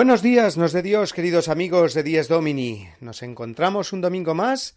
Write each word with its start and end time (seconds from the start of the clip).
Buenos 0.00 0.22
días, 0.22 0.56
nos 0.56 0.72
de 0.72 0.80
Dios, 0.80 1.12
queridos 1.12 1.50
amigos 1.50 1.92
de 1.92 2.02
Dies 2.02 2.26
Domini. 2.26 2.88
Nos 3.00 3.22
encontramos 3.22 3.92
un 3.92 4.00
domingo 4.00 4.34
más 4.34 4.74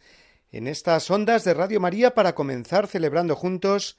en 0.51 0.67
estas 0.67 1.09
ondas 1.09 1.45
de 1.45 1.53
Radio 1.53 1.79
María 1.79 2.13
para 2.13 2.35
comenzar 2.35 2.87
celebrando 2.87 3.37
juntos 3.37 3.97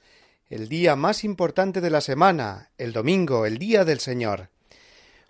el 0.51 0.69
día 0.69 0.95
más 0.95 1.23
importante 1.23 1.81
de 1.81 1.89
la 1.89 2.01
semana, 2.01 2.69
el 2.77 2.93
domingo, 2.93 3.47
el 3.47 3.57
Día 3.57 3.85
del 3.85 4.01
Señor. 4.01 4.49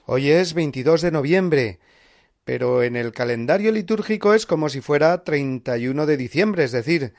Hoy 0.06 0.32
es 0.32 0.54
22 0.54 1.02
de 1.02 1.12
noviembre, 1.12 1.80
pero 2.44 2.84
en 2.84 2.98
el 2.98 3.14
calendario 3.14 3.72
litúrgico 3.72 4.34
es 4.34 4.46
como 4.46 4.68
si 4.68 4.82
fuera 4.82 5.24
31 5.24 6.06
de 6.06 6.18
diciembre, 6.18 6.66
es 6.66 6.74
decir, 6.74 7.14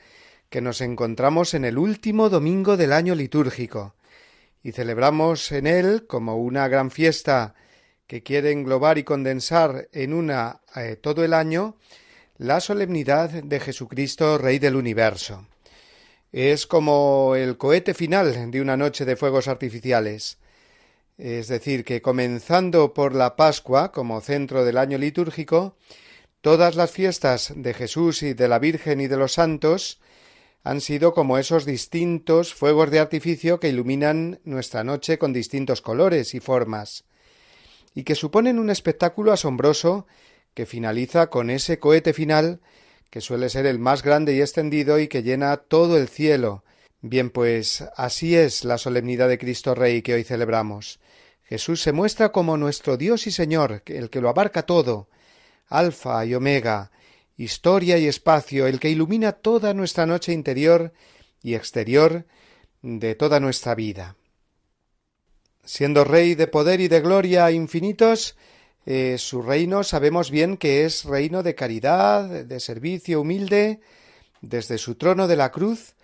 que 0.51 0.61
nos 0.61 0.81
encontramos 0.81 1.55
en 1.55 1.65
el 1.65 1.79
último 1.79 2.29
domingo 2.29 2.77
del 2.77 2.93
año 2.93 3.15
litúrgico 3.15 3.95
y 4.61 4.71
celebramos 4.71 5.51
en 5.51 5.65
él 5.65 6.05
como 6.05 6.37
una 6.37 6.67
gran 6.67 6.91
fiesta 6.91 7.55
que 8.07 8.23
quiere 8.23 8.51
englobar 8.51 8.97
y 8.97 9.03
condensar 9.03 9.89
en 9.91 10.13
una 10.13 10.61
eh, 10.75 10.95
todo 10.95 11.23
el 11.23 11.33
año 11.33 11.75
la 12.37 12.61
solemnidad 12.61 13.29
de 13.29 13.59
Jesucristo, 13.59 14.37
Rey 14.37 14.59
del 14.59 14.75
universo. 14.75 15.45
Es 16.31 16.67
como 16.67 17.35
el 17.35 17.57
cohete 17.57 17.93
final 17.93 18.51
de 18.51 18.61
una 18.61 18.77
noche 18.77 19.05
de 19.05 19.15
fuegos 19.15 19.47
artificiales. 19.47 20.37
Es 21.17 21.47
decir, 21.47 21.83
que 21.83 22.01
comenzando 22.01 22.93
por 22.93 23.15
la 23.15 23.35
Pascua 23.35 23.91
como 23.91 24.21
centro 24.21 24.63
del 24.63 24.77
año 24.77 24.97
litúrgico, 24.97 25.75
todas 26.41 26.75
las 26.75 26.91
fiestas 26.91 27.53
de 27.55 27.73
Jesús 27.73 28.23
y 28.23 28.33
de 28.33 28.47
la 28.47 28.59
Virgen 28.59 29.01
y 29.01 29.07
de 29.07 29.17
los 29.17 29.33
santos 29.33 29.99
han 30.63 30.79
sido 30.79 31.13
como 31.13 31.37
esos 31.37 31.65
distintos 31.65 32.53
fuegos 32.53 32.91
de 32.91 32.99
artificio 32.99 33.59
que 33.59 33.69
iluminan 33.69 34.39
nuestra 34.43 34.83
noche 34.83 35.17
con 35.17 35.33
distintos 35.33 35.81
colores 35.81 36.35
y 36.35 36.39
formas 36.39 37.03
y 37.97 38.03
que 38.03 38.13
suponen 38.13 38.59
un 38.59 38.69
espectáculo 38.69 39.33
asombroso 39.33 40.05
que 40.53 40.67
finaliza 40.67 41.31
con 41.31 41.49
ese 41.49 41.79
cohete 41.79 42.13
final 42.13 42.61
que 43.09 43.21
suele 43.21 43.49
ser 43.49 43.65
el 43.65 43.79
más 43.79 44.03
grande 44.03 44.35
y 44.35 44.41
extendido 44.41 44.99
y 44.99 45.07
que 45.07 45.23
llena 45.23 45.57
todo 45.57 45.97
el 45.97 46.07
cielo. 46.07 46.63
Bien, 47.01 47.31
pues 47.31 47.83
así 47.95 48.35
es 48.35 48.65
la 48.65 48.77
solemnidad 48.77 49.27
de 49.29 49.39
Cristo 49.39 49.73
Rey 49.73 50.03
que 50.03 50.13
hoy 50.13 50.23
celebramos. 50.23 50.99
Jesús 51.41 51.81
se 51.81 51.91
muestra 51.91 52.31
como 52.31 52.55
nuestro 52.55 52.97
Dios 52.97 53.25
y 53.25 53.31
Señor, 53.31 53.81
el 53.87 54.11
que 54.11 54.21
lo 54.21 54.29
abarca 54.29 54.61
todo, 54.61 55.09
Alfa 55.65 56.23
y 56.23 56.35
Omega, 56.35 56.91
historia 57.35 57.97
y 57.97 58.05
espacio, 58.05 58.67
el 58.67 58.79
que 58.79 58.91
ilumina 58.91 59.31
toda 59.31 59.73
nuestra 59.73 60.05
noche 60.05 60.33
interior 60.33 60.93
y 61.41 61.55
exterior 61.55 62.27
de 62.83 63.15
toda 63.15 63.39
nuestra 63.39 63.73
vida 63.73 64.16
siendo 65.67 66.05
rey 66.05 66.33
de 66.33 66.47
poder 66.47 66.79
y 66.79 66.87
de 66.87 67.01
gloria 67.01 67.51
infinitos, 67.51 68.37
eh, 68.85 69.17
su 69.19 69.41
reino 69.41 69.83
sabemos 69.83 70.31
bien 70.31 70.55
que 70.55 70.85
es 70.85 71.03
reino 71.03 71.43
de 71.43 71.55
caridad, 71.55 72.23
de 72.23 72.59
servicio 72.61 73.19
humilde, 73.19 73.81
desde 74.39 74.77
su 74.77 74.95
trono 74.95 75.27
de 75.27 75.35
la 75.35 75.51
cruz, 75.51 75.95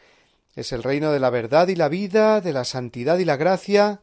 es 0.55 0.73
el 0.73 0.83
reino 0.83 1.13
de 1.13 1.19
la 1.21 1.29
verdad 1.29 1.69
y 1.69 1.75
la 1.75 1.87
vida, 1.87 2.41
de 2.41 2.51
la 2.51 2.65
santidad 2.65 3.17
y 3.19 3.25
la 3.25 3.37
gracia, 3.37 4.01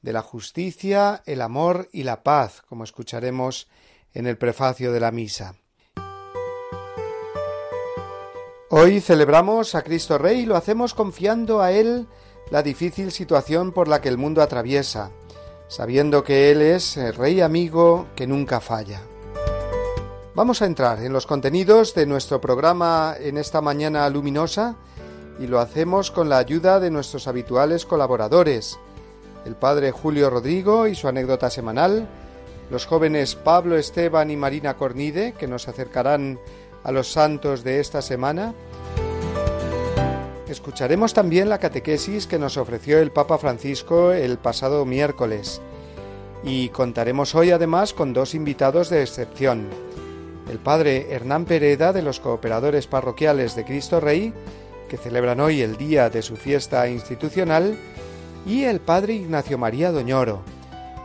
de 0.00 0.14
la 0.14 0.22
justicia, 0.22 1.22
el 1.26 1.42
amor 1.42 1.90
y 1.92 2.04
la 2.04 2.22
paz, 2.22 2.62
como 2.62 2.82
escucharemos 2.82 3.68
en 4.14 4.26
el 4.26 4.38
prefacio 4.38 4.92
de 4.92 5.00
la 5.00 5.12
misa. 5.12 5.56
Hoy 8.70 9.02
celebramos 9.02 9.74
a 9.74 9.82
Cristo 9.82 10.16
Rey 10.16 10.40
y 10.40 10.46
lo 10.46 10.56
hacemos 10.56 10.94
confiando 10.94 11.60
a 11.60 11.72
Él 11.72 12.08
la 12.50 12.62
difícil 12.62 13.12
situación 13.12 13.72
por 13.72 13.88
la 13.88 14.00
que 14.00 14.08
el 14.08 14.18
mundo 14.18 14.42
atraviesa, 14.42 15.10
sabiendo 15.68 16.22
que 16.22 16.50
Él 16.50 16.62
es 16.62 16.96
el 16.96 17.14
Rey 17.14 17.40
amigo 17.40 18.06
que 18.14 18.26
nunca 18.26 18.60
falla. 18.60 19.00
Vamos 20.34 20.62
a 20.62 20.66
entrar 20.66 21.02
en 21.02 21.12
los 21.12 21.26
contenidos 21.26 21.94
de 21.94 22.06
nuestro 22.06 22.40
programa 22.40 23.14
en 23.20 23.36
esta 23.36 23.60
mañana 23.60 24.08
luminosa 24.08 24.76
y 25.38 25.46
lo 25.46 25.60
hacemos 25.60 26.10
con 26.10 26.28
la 26.28 26.38
ayuda 26.38 26.80
de 26.80 26.90
nuestros 26.90 27.28
habituales 27.28 27.84
colaboradores, 27.84 28.78
el 29.44 29.56
padre 29.56 29.90
Julio 29.90 30.30
Rodrigo 30.30 30.86
y 30.86 30.94
su 30.94 31.08
anécdota 31.08 31.50
semanal, 31.50 32.08
los 32.70 32.86
jóvenes 32.86 33.34
Pablo 33.34 33.76
Esteban 33.76 34.30
y 34.30 34.36
Marina 34.36 34.74
Cornide, 34.74 35.32
que 35.32 35.46
nos 35.46 35.68
acercarán 35.68 36.38
a 36.84 36.92
los 36.92 37.12
santos 37.12 37.62
de 37.64 37.80
esta 37.80 38.00
semana, 38.00 38.54
Escucharemos 40.52 41.14
también 41.14 41.48
la 41.48 41.56
catequesis 41.56 42.26
que 42.26 42.38
nos 42.38 42.58
ofreció 42.58 42.98
el 42.98 43.10
Papa 43.10 43.38
Francisco 43.38 44.12
el 44.12 44.36
pasado 44.36 44.84
miércoles 44.84 45.62
y 46.44 46.68
contaremos 46.68 47.34
hoy 47.34 47.52
además 47.52 47.94
con 47.94 48.12
dos 48.12 48.34
invitados 48.34 48.90
de 48.90 49.00
excepción. 49.00 49.70
El 50.50 50.58
padre 50.58 51.10
Hernán 51.10 51.46
Pereda 51.46 51.94
de 51.94 52.02
los 52.02 52.20
cooperadores 52.20 52.86
parroquiales 52.86 53.56
de 53.56 53.64
Cristo 53.64 53.98
Rey, 53.98 54.34
que 54.90 54.98
celebran 54.98 55.40
hoy 55.40 55.62
el 55.62 55.78
día 55.78 56.10
de 56.10 56.20
su 56.20 56.36
fiesta 56.36 56.86
institucional, 56.86 57.74
y 58.44 58.64
el 58.64 58.80
padre 58.80 59.14
Ignacio 59.14 59.56
María 59.56 59.90
Doñoro, 59.90 60.42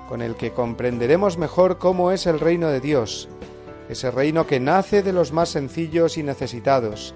con 0.09 0.21
el 0.21 0.35
que 0.35 0.51
comprenderemos 0.51 1.37
mejor 1.37 1.77
cómo 1.77 2.11
es 2.11 2.27
el 2.27 2.41
reino 2.41 2.67
de 2.67 2.81
Dios, 2.81 3.29
ese 3.87 4.11
reino 4.11 4.45
que 4.45 4.59
nace 4.59 5.03
de 5.03 5.13
los 5.13 5.31
más 5.31 5.47
sencillos 5.47 6.17
y 6.17 6.23
necesitados, 6.23 7.15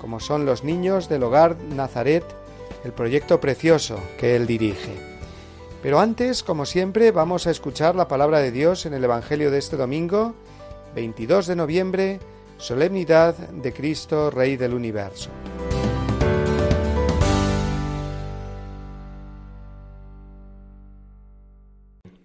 como 0.00 0.20
son 0.20 0.46
los 0.46 0.64
niños 0.64 1.08
del 1.08 1.22
hogar 1.22 1.56
Nazaret, 1.56 2.24
el 2.84 2.92
proyecto 2.92 3.40
precioso 3.40 3.98
que 4.18 4.36
él 4.36 4.46
dirige. 4.46 4.94
Pero 5.82 6.00
antes, 6.00 6.42
como 6.42 6.66
siempre, 6.66 7.10
vamos 7.12 7.46
a 7.46 7.50
escuchar 7.50 7.94
la 7.94 8.08
palabra 8.08 8.40
de 8.40 8.50
Dios 8.50 8.86
en 8.86 8.94
el 8.94 9.04
Evangelio 9.04 9.50
de 9.50 9.58
este 9.58 9.76
domingo, 9.76 10.34
22 10.94 11.46
de 11.46 11.56
noviembre, 11.56 12.20
solemnidad 12.58 13.36
de 13.36 13.72
Cristo, 13.72 14.30
Rey 14.30 14.56
del 14.56 14.74
Universo. 14.74 15.30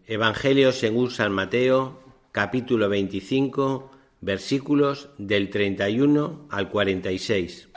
Evangelio 0.08 0.72
según 0.74 1.10
San 1.10 1.32
Mateo, 1.32 2.00
capítulo 2.32 2.90
25, 2.90 3.91
versículos 4.22 5.10
del 5.18 5.50
31 5.50 6.48
al 6.52 6.70
46. 6.70 7.70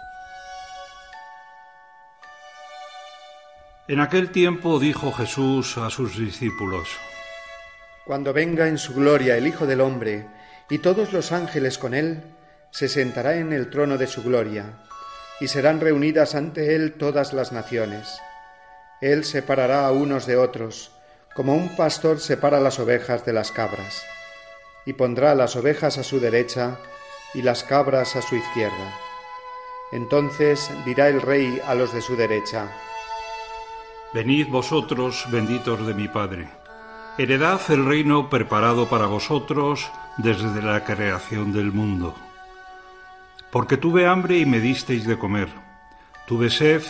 En 3.88 4.00
aquel 4.00 4.31
tiempo 4.31 4.79
dijo 4.79 5.12
Jesús 5.12 5.76
a 5.79 5.91
sus 5.91 6.19
discípulos, 6.19 6.88
Cuando 8.06 8.32
venga 8.32 8.69
en 8.69 8.79
su 8.79 8.94
gloria 8.94 9.37
el 9.37 9.46
Hijo 9.46 9.67
del 9.67 9.81
Hombre 9.81 10.26
y 10.70 10.79
todos 10.79 11.12
los 11.12 11.32
ángeles 11.32 11.79
con 11.79 11.94
él, 11.94 12.23
se 12.70 12.88
sentará 12.88 13.37
en 13.37 13.52
el 13.52 13.70
trono 13.70 13.99
de 13.99 14.06
su 14.06 14.23
gloria, 14.23 14.81
y 15.41 15.49
serán 15.49 15.81
reunidas 15.81 16.35
ante 16.35 16.75
él 16.75 16.94
todas 16.94 17.32
las 17.32 17.52
naciones. 17.52 18.19
Él 19.00 19.25
separará 19.25 19.87
a 19.87 19.93
unos 19.93 20.26
de 20.26 20.37
otros, 20.37 20.93
como 21.35 21.55
un 21.55 21.75
pastor 21.76 22.20
separa 22.20 22.61
las 22.61 22.79
ovejas 22.79 23.25
de 23.25 23.32
las 23.32 23.52
cabras, 23.52 24.02
y 24.86 24.94
pondrá 24.94 25.34
las 25.34 25.56
ovejas 25.56 25.98
a 25.98 26.02
su 26.02 26.20
derecha 26.20 26.78
y 27.34 27.42
las 27.42 27.64
cabras 27.64 28.16
a 28.16 28.22
su 28.22 28.36
izquierda. 28.36 28.98
Entonces 29.92 30.70
dirá 30.84 31.08
el 31.08 31.20
rey 31.20 31.60
a 31.66 31.75
los 31.75 31.92
de 31.92 32.02
su 32.02 32.16
derecha, 32.16 32.70
Venid 34.14 34.46
vosotros, 34.46 35.26
benditos 35.28 35.84
de 35.84 35.92
mi 35.92 36.06
Padre. 36.06 36.46
Heredad 37.19 37.60
el 37.70 37.84
reino 37.84 38.31
preparado 38.31 38.88
para 38.88 39.06
vosotros 39.06 39.90
desde 40.19 40.62
la 40.62 40.84
creación 40.84 41.52
del 41.52 41.72
mundo. 41.72 42.14
Porque 43.50 43.76
tuve 43.76 44.06
hambre 44.06 44.38
y 44.38 44.46
me 44.46 44.60
disteis 44.60 45.04
de 45.04 45.19
comer, 45.19 45.48
tuve 46.28 46.48
sed 46.50 46.82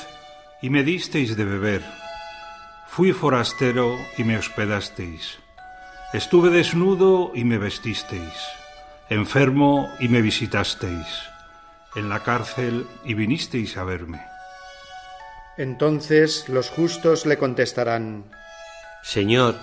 y 0.60 0.68
me 0.68 0.82
disteis 0.82 1.34
de 1.34 1.46
beber, 1.46 1.82
fui 2.88 3.12
forastero 3.12 3.96
y 4.18 4.24
me 4.24 4.36
hospedasteis, 4.36 5.38
estuve 6.14 6.48
desnudo 6.50 7.32
y 7.34 7.42
me 7.42 7.58
vestisteis, 7.58 8.32
enfermo 9.10 9.90
y 9.98 10.06
me 10.06 10.22
visitasteis, 10.22 11.08
en 11.96 12.08
la 12.08 12.22
cárcel 12.22 12.86
y 13.04 13.14
vinisteis 13.14 13.76
a 13.76 13.82
verme. 13.82 14.24
Entonces 15.58 16.48
los 16.48 16.70
justos 16.70 17.26
le 17.26 17.36
contestarán, 17.36 18.30
Señor, 19.02 19.56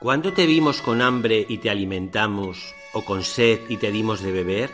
¿cuándo 0.00 0.32
te 0.32 0.46
vimos 0.46 0.82
con 0.82 1.00
hambre 1.00 1.46
y 1.48 1.58
te 1.58 1.70
alimentamos, 1.70 2.74
o 2.92 3.04
con 3.04 3.22
sed 3.22 3.60
y 3.68 3.76
te 3.76 3.92
dimos 3.92 4.20
de 4.20 4.32
beber? 4.32 4.70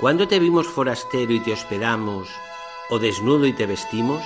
¿Cuándo 0.00 0.26
te 0.26 0.40
vimos 0.40 0.66
forastero 0.66 1.32
y 1.32 1.38
te 1.38 1.52
hospedamos, 1.52 2.28
o 2.90 2.98
desnudo 2.98 3.46
y 3.46 3.52
te 3.52 3.66
vestimos? 3.66 4.24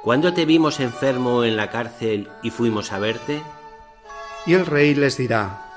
¿Cuándo 0.00 0.32
te 0.32 0.46
vimos 0.46 0.80
enfermo 0.80 1.44
en 1.44 1.58
la 1.58 1.70
cárcel 1.70 2.30
y 2.42 2.48
fuimos 2.48 2.90
a 2.92 2.98
verte? 2.98 3.42
Y 4.46 4.54
el 4.54 4.66
rey 4.66 4.94
les 4.94 5.16
dirá, 5.16 5.70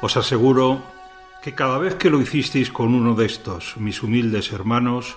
Os 0.00 0.16
aseguro 0.16 0.82
que 1.42 1.54
cada 1.54 1.78
vez 1.78 1.94
que 1.94 2.10
lo 2.10 2.20
hicisteis 2.20 2.70
con 2.70 2.94
uno 2.94 3.14
de 3.14 3.26
estos, 3.26 3.76
mis 3.76 4.02
humildes 4.02 4.52
hermanos, 4.52 5.16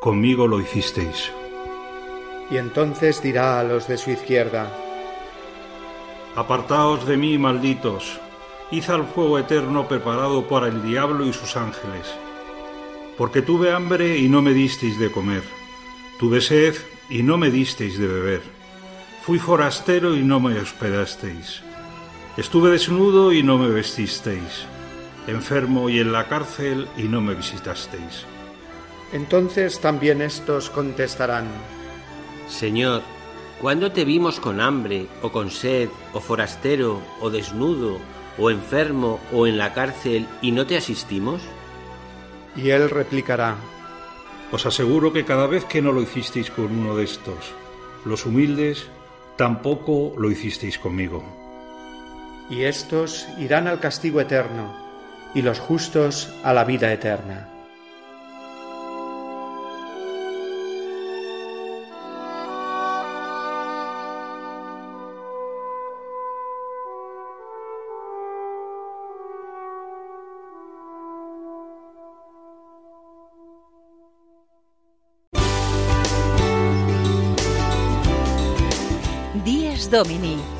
conmigo 0.00 0.48
lo 0.48 0.60
hicisteis. 0.60 1.30
Y 2.50 2.56
entonces 2.56 3.22
dirá 3.22 3.60
a 3.60 3.64
los 3.64 3.86
de 3.86 3.98
su 3.98 4.10
izquierda, 4.10 4.70
Apartaos 6.36 7.06
de 7.06 7.16
mí, 7.16 7.36
malditos, 7.38 8.18
id 8.70 8.88
al 8.88 9.04
fuego 9.04 9.38
eterno 9.38 9.88
preparado 9.88 10.48
para 10.48 10.68
el 10.68 10.82
diablo 10.82 11.26
y 11.26 11.32
sus 11.32 11.56
ángeles. 11.56 12.06
Porque 13.18 13.42
tuve 13.42 13.72
hambre 13.72 14.16
y 14.16 14.28
no 14.28 14.40
me 14.40 14.54
disteis 14.54 14.98
de 14.98 15.10
comer, 15.10 15.42
tuve 16.18 16.40
sed 16.40 16.76
y 17.10 17.22
no 17.22 17.36
me 17.36 17.50
disteis 17.50 17.98
de 17.98 18.06
beber, 18.06 18.42
fui 19.22 19.38
forastero 19.38 20.16
y 20.16 20.22
no 20.22 20.40
me 20.40 20.58
hospedasteis, 20.58 21.62
estuve 22.36 22.70
desnudo 22.70 23.32
y 23.32 23.42
no 23.42 23.58
me 23.58 23.68
vestisteis, 23.68 24.66
enfermo 25.26 25.88
y 25.88 25.98
en 25.98 26.12
la 26.12 26.28
cárcel 26.28 26.88
y 26.96 27.04
no 27.04 27.20
me 27.20 27.34
visitasteis. 27.34 28.24
Entonces 29.12 29.80
también 29.80 30.22
estos 30.22 30.70
contestarán, 30.70 31.46
Señor, 32.48 33.02
¿cuándo 33.60 33.92
te 33.92 34.04
vimos 34.04 34.38
con 34.38 34.60
hambre, 34.60 35.06
o 35.22 35.32
con 35.32 35.50
sed, 35.50 35.88
o 36.12 36.20
forastero, 36.20 37.00
o 37.20 37.30
desnudo, 37.30 37.98
o 38.38 38.50
enfermo, 38.50 39.20
o 39.32 39.46
en 39.46 39.58
la 39.58 39.74
cárcel, 39.74 40.26
y 40.40 40.52
no 40.52 40.66
te 40.66 40.76
asistimos? 40.76 41.42
Y 42.56 42.70
él 42.70 42.88
replicará, 42.90 43.56
Os 44.52 44.66
aseguro 44.66 45.12
que 45.12 45.24
cada 45.24 45.46
vez 45.46 45.64
que 45.64 45.82
no 45.82 45.92
lo 45.92 46.02
hicisteis 46.02 46.50
con 46.50 46.66
uno 46.66 46.96
de 46.96 47.04
estos, 47.04 47.52
los 48.04 48.26
humildes, 48.26 48.88
tampoco 49.36 50.14
lo 50.18 50.30
hicisteis 50.30 50.78
conmigo. 50.78 51.39
Y 52.50 52.64
estos 52.64 53.28
irán 53.38 53.68
al 53.68 53.78
castigo 53.78 54.20
eterno, 54.20 54.74
y 55.34 55.42
los 55.42 55.60
justos 55.60 56.34
a 56.42 56.52
la 56.52 56.64
vida 56.64 56.92
eterna. 56.92 57.46
Dies 79.44 79.88
Domini, 79.88 80.59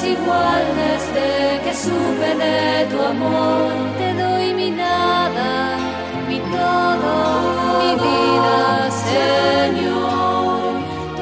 Desde 0.00 1.60
que 1.64 1.74
supe 1.74 2.34
de 2.36 2.86
tu 2.90 3.00
amor. 3.00 3.72
Te 3.98 4.14
doy 4.14 4.54
mi 4.54 4.70
nada, 4.70 5.76
mi 6.28 6.38
todo, 6.38 7.78
mi 7.78 7.92
vida, 8.00 8.90
Señor, 8.90 10.72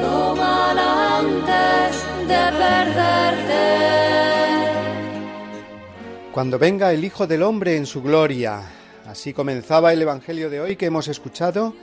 tómala 0.01 1.19
antes 1.19 2.05
de 2.27 2.43
perderte. 2.57 3.63
Cuando 6.31 6.57
venga 6.57 6.93
el 6.93 7.03
Hijo 7.03 7.27
del 7.27 7.43
Hombre 7.43 7.75
en 7.75 7.85
su 7.85 8.01
gloria. 8.01 8.61
Así 9.05 9.33
comenzaba 9.33 9.91
el 9.91 10.01
Evangelio 10.01 10.49
de 10.49 10.61
hoy 10.61 10.77
que 10.77 10.85
hemos 10.85 11.09
escuchado 11.09 11.73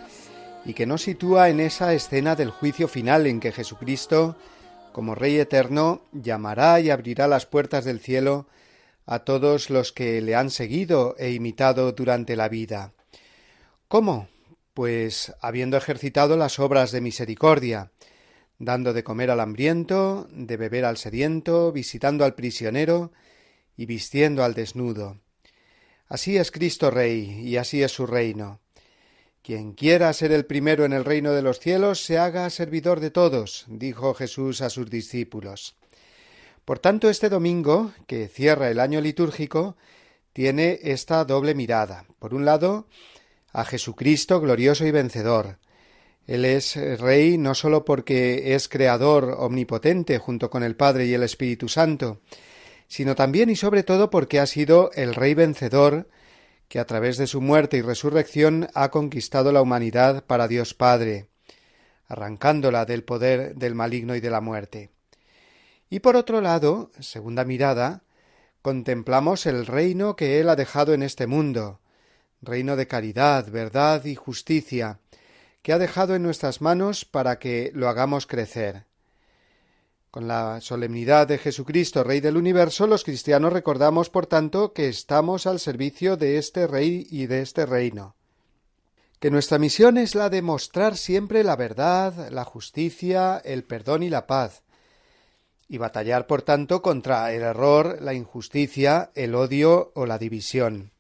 y 0.65 0.73
que 0.73 0.87
nos 0.87 1.03
sitúa 1.03 1.51
en 1.51 1.61
esa 1.61 1.93
escena 1.93 2.35
del 2.35 2.51
juicio 2.51 2.89
final 2.89 3.27
en 3.27 3.41
que 3.41 3.53
Jesucristo, 3.53 4.37
como 4.99 5.15
Rey 5.15 5.39
eterno, 5.39 6.03
llamará 6.11 6.81
y 6.81 6.91
abrirá 6.91 7.29
las 7.29 7.47
puertas 7.47 7.85
del 7.85 8.01
cielo 8.01 8.49
a 9.07 9.21
todos 9.21 9.71
los 9.71 9.93
que 9.93 10.21
le 10.21 10.35
han 10.35 10.51
seguido 10.51 11.15
e 11.21 11.31
imitado 11.31 11.93
durante 11.93 12.35
la 12.35 12.49
vida. 12.49 12.95
¿Cómo? 13.87 14.27
Pues 14.75 15.37
habiendo 15.41 15.77
ejercitado 15.77 16.37
las 16.37 16.59
obras 16.59 16.91
de 16.91 17.01
misericordia, 17.01 17.93
dando 18.59 18.93
de 18.93 19.05
comer 19.05 19.31
al 19.31 19.39
hambriento, 19.39 20.27
de 20.33 20.57
beber 20.57 20.85
al 20.85 20.97
sediento, 20.97 21.71
visitando 21.71 22.25
al 22.25 22.35
prisionero 22.35 23.13
y 23.77 23.87
vistiendo 23.87 24.43
al 24.43 24.55
desnudo. 24.55 25.21
Así 26.09 26.39
es 26.39 26.51
Cristo 26.51 26.91
Rey, 26.91 27.41
y 27.45 27.57
así 27.57 27.85
es 27.85 27.93
su 27.93 28.05
reino. 28.05 28.59
Quien 29.49 29.73
quiera 29.73 30.13
ser 30.13 30.31
el 30.33 30.45
primero 30.45 30.85
en 30.85 30.93
el 30.93 31.07
reino 31.07 31.33
de 31.33 31.41
los 31.41 31.59
cielos, 31.59 32.05
se 32.05 32.19
haga 32.19 32.51
servidor 32.51 33.01
de 33.01 33.11
todos, 33.11 33.65
dijo 33.67 34.13
Jesús 34.13 34.61
a 34.61 34.69
sus 34.69 34.91
discípulos. 34.91 35.75
Por 36.67 36.81
tanto, 36.81 37.09
este 37.09 37.31
domingo, 37.31 37.93
que 38.07 38.29
cierra 38.29 38.69
el 38.69 38.79
año 38.79 39.01
litúrgico, 39.01 39.75
tiene 40.35 40.81
esta 40.83 41.25
doble 41.25 41.55
mirada. 41.55 42.05
Por 42.19 42.35
un 42.35 42.45
lado, 42.45 42.89
a 43.51 43.65
Jesucristo 43.65 44.39
glorioso 44.39 44.85
y 44.85 44.91
vencedor. 44.91 45.57
Él 46.27 46.45
es 46.45 46.77
Rey 47.01 47.39
no 47.39 47.55
sólo 47.55 47.87
porque 47.87 48.55
es 48.55 48.69
Creador 48.69 49.35
omnipotente 49.39 50.19
junto 50.19 50.51
con 50.51 50.63
el 50.63 50.77
Padre 50.77 51.07
y 51.07 51.15
el 51.15 51.23
Espíritu 51.23 51.71
Santo, 51.71 52.21
sino 52.87 53.15
también 53.15 53.49
y 53.49 53.57
sobre 53.57 53.83
todo 53.83 54.11
porque 54.11 54.41
ha 54.41 54.47
sido 54.47 54.91
el 54.93 55.15
Rey 55.15 55.33
vencedor 55.33 56.07
que 56.69 56.79
a 56.79 56.87
través 56.87 57.17
de 57.17 57.27
su 57.27 57.41
muerte 57.41 57.79
y 57.79 57.83
resurrección 57.83 58.69
ha 58.75 58.91
conquistado 58.91 59.53
la 59.53 59.63
humanidad 59.63 60.25
para 60.25 60.49
Dios 60.49 60.75
Padre, 60.75 61.29
arrancándola 62.07 62.85
del 62.85 63.05
poder 63.05 63.55
del 63.57 63.75
maligno 63.75 64.15
y 64.15 64.21
de 64.21 64.31
la 64.31 64.41
muerte. 64.41 64.91
Y 65.91 66.01
por 66.01 66.17
otro 66.17 66.41
lado, 66.41 66.91
segunda 67.01 67.45
mirada, 67.45 68.03
contemplamos 68.61 69.47
el 69.47 69.67
reino 69.67 70.17
que 70.17 70.41
Él 70.41 70.49
ha 70.51 70.57
dejado 70.57 70.93
en 70.93 71.03
este 71.03 71.27
mundo, 71.27 71.81
reino 72.43 72.77
de 72.77 72.87
caridad, 72.87 73.51
verdad 73.51 74.05
y 74.05 74.15
justicia, 74.15 75.01
que 75.63 75.73
ha 75.73 75.79
dejado 75.79 76.15
en 76.15 76.23
nuestras 76.23 76.61
manos 76.61 77.05
para 77.05 77.39
que 77.39 77.71
lo 77.75 77.89
hagamos 77.89 78.27
crecer. 78.27 78.88
Con 80.11 80.27
la 80.27 80.63
solemnidad 80.63 81.29
de 81.29 81.37
Jesucristo, 81.37 82.03
Rey 82.03 82.21
del 82.21 82.39
universo, 82.39 82.87
los 82.87 83.05
cristianos 83.05 83.53
recordamos, 83.53 84.09
por 84.09 84.27
tanto, 84.27 84.73
que 84.73 84.89
estamos 84.89 85.47
al 85.47 85.61
servicio 85.61 86.17
de 86.17 86.39
este 86.39 86.67
Rey 86.67 87.07
y 87.11 87.27
de 87.27 87.43
este 87.43 87.67
reino. 87.67 88.17
Que 89.21 89.31
nuestra 89.31 89.59
misión 89.59 89.99
es 89.99 90.15
la 90.15 90.31
de 90.31 90.41
mostrar 90.41 90.97
siempre 90.97 91.45
la 91.45 91.57
verdad, 91.57 92.31
la 92.31 92.45
justicia, 92.45 93.43
el 93.45 93.65
perdón 93.65 94.03
y 94.03 94.09
la 94.09 94.27
paz, 94.27 94.63
y 95.69 95.77
batallar, 95.77 96.27
por 96.27 96.41
tanto, 96.41 96.81
contra 96.81 97.31
el 97.35 97.43
error, 97.43 97.99
la 98.01 98.15
injusticia, 98.15 99.11
el 99.15 99.35
odio 99.35 99.93
o 99.95 100.07
la 100.07 100.17
división. 100.17 100.91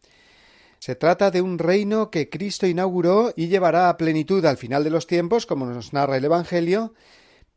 Se 0.80 0.96
trata 0.96 1.30
de 1.30 1.40
un 1.40 1.58
reino 1.58 2.10
que 2.10 2.28
Cristo 2.28 2.66
inauguró 2.66 3.32
y 3.34 3.48
llevará 3.48 3.88
a 3.88 3.96
plenitud 3.96 4.44
al 4.44 4.58
final 4.58 4.84
de 4.84 4.90
los 4.90 5.06
tiempos, 5.06 5.46
como 5.46 5.64
nos 5.64 5.94
narra 5.94 6.18
el 6.18 6.26
Evangelio, 6.26 6.92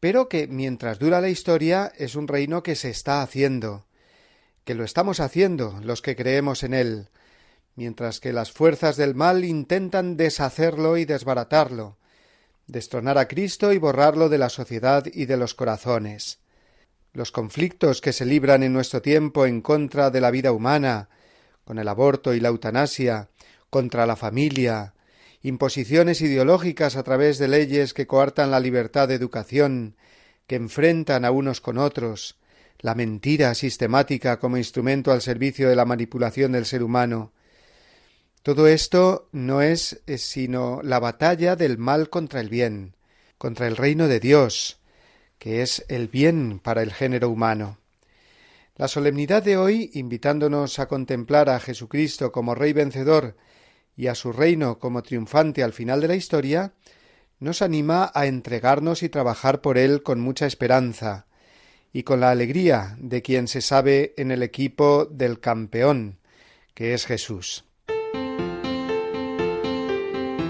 pero 0.02 0.28
que 0.28 0.48
mientras 0.48 0.98
dura 0.98 1.22
la 1.22 1.30
historia 1.30 1.94
es 1.96 2.16
un 2.16 2.28
reino 2.28 2.64
que 2.64 2.76
se 2.76 2.90
está 2.90 3.22
haciendo, 3.22 3.86
que 4.66 4.74
lo 4.74 4.84
estamos 4.84 5.20
haciendo 5.20 5.80
los 5.84 6.02
que 6.02 6.16
creemos 6.16 6.64
en 6.64 6.74
él, 6.74 7.10
mientras 7.76 8.20
que 8.20 8.34
las 8.34 8.52
fuerzas 8.52 8.98
del 8.98 9.14
mal 9.14 9.46
intentan 9.46 10.18
deshacerlo 10.18 10.98
y 10.98 11.06
desbaratarlo, 11.06 11.98
destronar 12.66 13.20
a 13.20 13.28
Cristo 13.28 13.74
y 13.74 13.78
borrarlo 13.78 14.28
de 14.28 14.40
la 14.40 14.50
sociedad 14.50 15.06
y 15.06 15.26
de 15.26 15.38
los 15.38 15.54
corazones. 15.54 16.40
Los 17.14 17.32
conflictos 17.32 18.02
que 18.02 18.12
se 18.12 18.26
libran 18.26 18.64
en 18.64 18.74
nuestro 18.74 19.04
tiempo 19.04 19.46
en 19.46 19.62
contra 19.62 20.10
de 20.10 20.20
la 20.20 20.32
vida 20.32 20.52
humana, 20.52 21.10
con 21.64 21.78
el 21.78 21.88
aborto 21.88 22.34
y 22.34 22.40
la 22.40 22.50
eutanasia, 22.50 23.30
contra 23.70 24.08
la 24.08 24.16
familia, 24.16 24.96
imposiciones 25.44 26.22
ideológicas 26.22 26.96
a 26.96 27.04
través 27.04 27.38
de 27.38 27.48
leyes 27.48 27.94
que 27.94 28.08
coartan 28.08 28.52
la 28.52 28.60
libertad 28.60 29.08
de 29.08 29.16
educación, 29.16 29.96
que 30.48 30.56
enfrentan 30.56 31.26
a 31.26 31.32
unos 31.32 31.62
con 31.62 31.78
otros, 31.78 32.38
la 32.80 32.96
mentira 32.96 33.54
sistemática 33.56 34.40
como 34.40 34.58
instrumento 34.58 35.12
al 35.12 35.22
servicio 35.22 35.70
de 35.70 35.76
la 35.76 35.86
manipulación 35.86 36.52
del 36.52 36.66
ser 36.66 36.84
humano. 36.84 37.32
Todo 38.44 38.68
esto 38.68 39.30
no 39.32 39.62
es 39.62 40.02
sino 40.18 40.82
la 40.84 41.00
batalla 41.00 41.56
del 41.56 41.78
mal 41.78 42.10
contra 42.10 42.40
el 42.40 42.50
bien, 42.50 42.96
contra 43.38 43.68
el 43.68 43.78
reino 43.78 44.08
de 44.08 44.20
Dios, 44.20 44.80
que 45.38 45.62
es 45.62 45.86
el 45.90 46.08
bien 46.08 46.60
para 46.60 46.82
el 46.82 46.92
género 46.92 47.30
humano. 47.30 47.78
La 48.76 48.88
solemnidad 48.88 49.44
de 49.44 49.58
hoy, 49.58 49.92
invitándonos 49.94 50.80
a 50.80 50.88
contemplar 50.88 51.50
a 51.50 51.60
Jesucristo 51.60 52.32
como 52.32 52.56
Rey 52.56 52.74
vencedor 52.74 53.36
y 53.96 54.08
a 54.08 54.16
su 54.16 54.32
reino 54.32 54.80
como 54.80 55.04
triunfante 55.04 55.64
al 55.64 55.74
final 55.74 56.02
de 56.02 56.08
la 56.08 56.16
historia, 56.16 56.74
nos 57.40 57.62
anima 57.62 58.12
a 58.14 58.28
entregarnos 58.28 59.04
y 59.04 59.10
trabajar 59.10 59.62
por 59.62 59.78
él 59.78 60.04
con 60.04 60.20
mucha 60.20 60.46
esperanza 60.46 61.26
y 61.92 62.04
con 62.04 62.20
la 62.20 62.32
alegría 62.32 62.96
de 63.00 63.22
quien 63.22 63.48
se 63.48 63.62
sabe 63.62 64.14
en 64.18 64.32
el 64.32 64.44
equipo 64.44 65.06
del 65.06 65.40
campeón, 65.40 66.20
que 66.74 66.94
es 66.94 67.06
Jesús. 67.06 67.66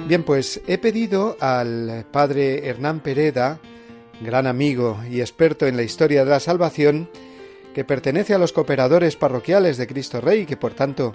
Bien, 0.08 0.24
pues 0.24 0.62
he 0.68 0.78
pedido 0.78 1.38
al 1.40 2.06
padre 2.12 2.68
Hernán 2.68 3.00
Pereda, 3.00 3.62
gran 4.22 4.46
amigo 4.46 5.02
y 5.10 5.22
experto 5.22 5.68
en 5.68 5.78
la 5.78 5.84
historia 5.84 6.26
de 6.26 6.32
la 6.32 6.42
salvación, 6.42 7.10
que 7.74 7.86
pertenece 7.86 8.34
a 8.34 8.38
los 8.38 8.52
cooperadores 8.52 9.16
parroquiales 9.16 9.78
de 9.78 9.88
Cristo 9.88 10.20
Rey, 10.20 10.46
que 10.46 10.58
por 10.58 10.74
tanto 10.74 11.14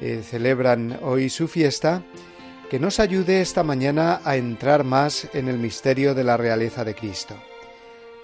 eh, 0.00 0.22
celebran 0.22 0.98
hoy 1.02 1.28
su 1.28 1.48
fiesta, 1.48 2.02
que 2.70 2.78
nos 2.80 3.00
ayude 3.00 3.40
esta 3.40 3.62
mañana 3.62 4.20
a 4.24 4.36
entrar 4.36 4.84
más 4.84 5.28
en 5.34 5.48
el 5.48 5.58
misterio 5.58 6.14
de 6.14 6.24
la 6.24 6.36
realeza 6.36 6.84
de 6.84 6.94
Cristo. 6.94 7.34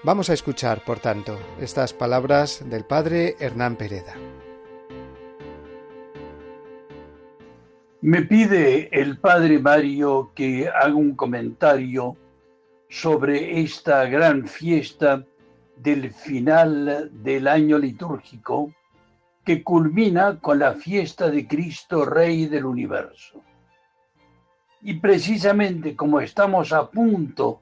Vamos 0.04 0.30
a 0.30 0.34
escuchar, 0.34 0.82
por 0.84 0.98
tanto, 0.98 1.38
estas 1.60 1.92
palabras 1.92 2.68
del 2.68 2.84
Padre 2.84 3.36
Hernán 3.38 3.76
Pereda. 3.76 4.14
Me 8.00 8.22
pide 8.22 8.88
el 8.90 9.18
Padre 9.18 9.60
Mario 9.60 10.32
que 10.34 10.68
haga 10.68 10.96
un 10.96 11.14
comentario 11.14 12.16
sobre 12.88 13.60
esta 13.60 14.04
gran 14.06 14.48
fiesta 14.48 15.24
del 15.76 16.12
final 16.12 17.10
del 17.12 17.46
año 17.46 17.78
litúrgico 17.78 18.72
que 19.44 19.62
culmina 19.62 20.38
con 20.38 20.58
la 20.58 20.74
fiesta 20.74 21.30
de 21.30 21.46
Cristo 21.46 22.04
Rey 22.04 22.46
del 22.46 22.64
universo. 22.64 23.42
Y 24.82 24.94
precisamente 24.94 25.96
como 25.96 26.20
estamos 26.20 26.72
a 26.72 26.88
punto 26.90 27.60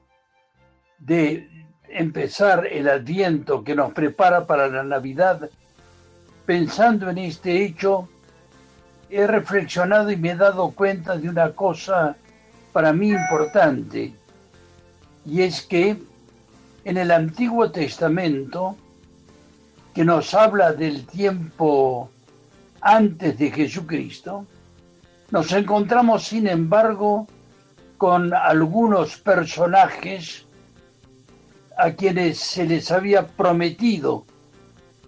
de 0.99 1.49
empezar 1.89 2.67
el 2.67 2.87
adviento 2.87 3.63
que 3.63 3.75
nos 3.75 3.93
prepara 3.93 4.45
para 4.45 4.67
la 4.67 4.83
Navidad, 4.83 5.49
pensando 6.45 7.09
en 7.09 7.17
este 7.17 7.63
hecho, 7.63 8.07
he 9.09 9.27
reflexionado 9.27 10.09
y 10.11 10.17
me 10.17 10.31
he 10.31 10.35
dado 10.35 10.71
cuenta 10.71 11.17
de 11.17 11.29
una 11.29 11.51
cosa 11.51 12.15
para 12.71 12.93
mí 12.93 13.09
importante, 13.09 14.13
y 15.25 15.41
es 15.41 15.61
que 15.61 15.97
en 16.83 16.97
el 16.97 17.11
Antiguo 17.11 17.69
Testamento, 17.71 18.77
que 19.93 20.05
nos 20.05 20.33
habla 20.33 20.73
del 20.73 21.05
tiempo 21.05 22.09
antes 22.81 23.37
de 23.37 23.51
Jesucristo, 23.51 24.45
nos 25.29 25.51
encontramos, 25.51 26.23
sin 26.23 26.47
embargo, 26.47 27.27
con 27.97 28.33
algunos 28.33 29.17
personajes 29.17 30.45
a 31.77 31.91
quienes 31.91 32.39
se 32.39 32.65
les 32.65 32.91
había 32.91 33.27
prometido 33.27 34.25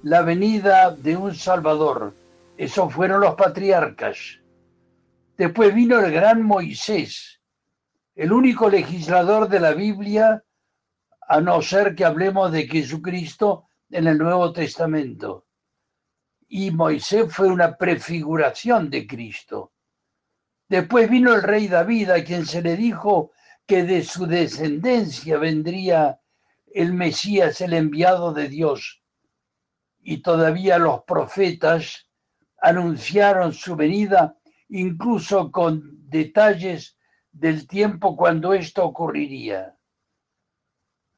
la 0.03 0.21
venida 0.21 0.91
de 0.91 1.17
un 1.17 1.33
Salvador. 1.33 2.13
Esos 2.57 2.93
fueron 2.93 3.21
los 3.21 3.35
patriarcas. 3.35 4.39
Después 5.37 5.73
vino 5.73 5.99
el 5.99 6.11
gran 6.11 6.43
Moisés, 6.43 7.41
el 8.15 8.31
único 8.31 8.69
legislador 8.69 9.49
de 9.49 9.59
la 9.59 9.73
Biblia 9.73 10.43
a 11.27 11.41
no 11.41 11.61
ser 11.61 11.95
que 11.95 12.05
hablemos 12.05 12.51
de 12.51 12.67
Jesucristo 12.67 13.65
en 13.93 14.07
el 14.07 14.17
Nuevo 14.17 14.51
Testamento. 14.51 15.45
Y 16.47 16.71
Moisés 16.71 17.33
fue 17.33 17.47
una 17.47 17.77
prefiguración 17.77 18.89
de 18.89 19.05
Cristo. 19.05 19.73
Después 20.67 21.09
vino 21.09 21.33
el 21.33 21.43
rey 21.43 21.67
David, 21.67 22.09
a 22.09 22.23
quien 22.23 22.45
se 22.45 22.61
le 22.61 22.75
dijo 22.75 23.31
que 23.67 23.83
de 23.83 24.03
su 24.03 24.25
descendencia 24.25 25.37
vendría 25.37 26.19
el 26.65 26.93
Mesías, 26.93 27.61
el 27.61 27.73
enviado 27.73 28.33
de 28.33 28.49
Dios. 28.49 29.03
Y 29.99 30.21
todavía 30.21 30.79
los 30.79 31.03
profetas 31.03 32.09
anunciaron 32.59 33.53
su 33.53 33.75
venida, 33.75 34.37
incluso 34.69 35.51
con 35.51 36.09
detalles 36.09 36.97
del 37.31 37.67
tiempo 37.67 38.15
cuando 38.17 38.53
esto 38.53 38.83
ocurriría. 38.83 39.77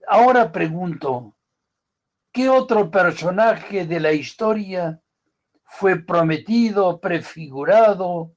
Ahora 0.07 0.51
pregunto, 0.51 1.34
¿qué 2.35 2.49
otro 2.49 2.91
personaje 2.91 3.85
de 3.85 4.01
la 4.01 4.11
historia 4.11 5.01
fue 5.63 6.03
prometido, 6.03 6.99
prefigurado, 6.99 8.35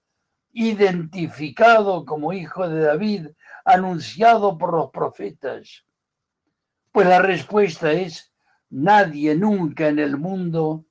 identificado 0.52 2.04
como 2.04 2.32
hijo 2.32 2.68
de 2.68 2.80
David, 2.82 3.26
anunciado 3.64 4.56
por 4.56 4.72
los 4.72 4.92
profetas? 4.92 5.84
Pues 6.92 7.08
la 7.08 7.18
respuesta 7.18 7.90
es 7.90 8.32
nadie 8.70 9.34
nunca 9.34 9.88
en 9.88 9.98
el 9.98 10.16
mundo 10.16 10.84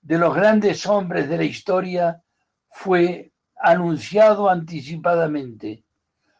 de 0.00 0.16
los 0.16 0.34
grandes 0.34 0.86
hombres 0.86 1.28
de 1.28 1.36
la 1.36 1.44
historia 1.44 2.22
fue 2.70 3.30
anunciado 3.60 4.48
anticipadamente, 4.48 5.84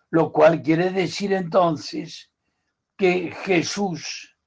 lo 0.09 0.33
cual 0.33 0.63
quiere 0.63 0.89
decir 0.89 1.35
entonces 1.35 2.31
que 2.97 3.31
Jesús 3.45 4.38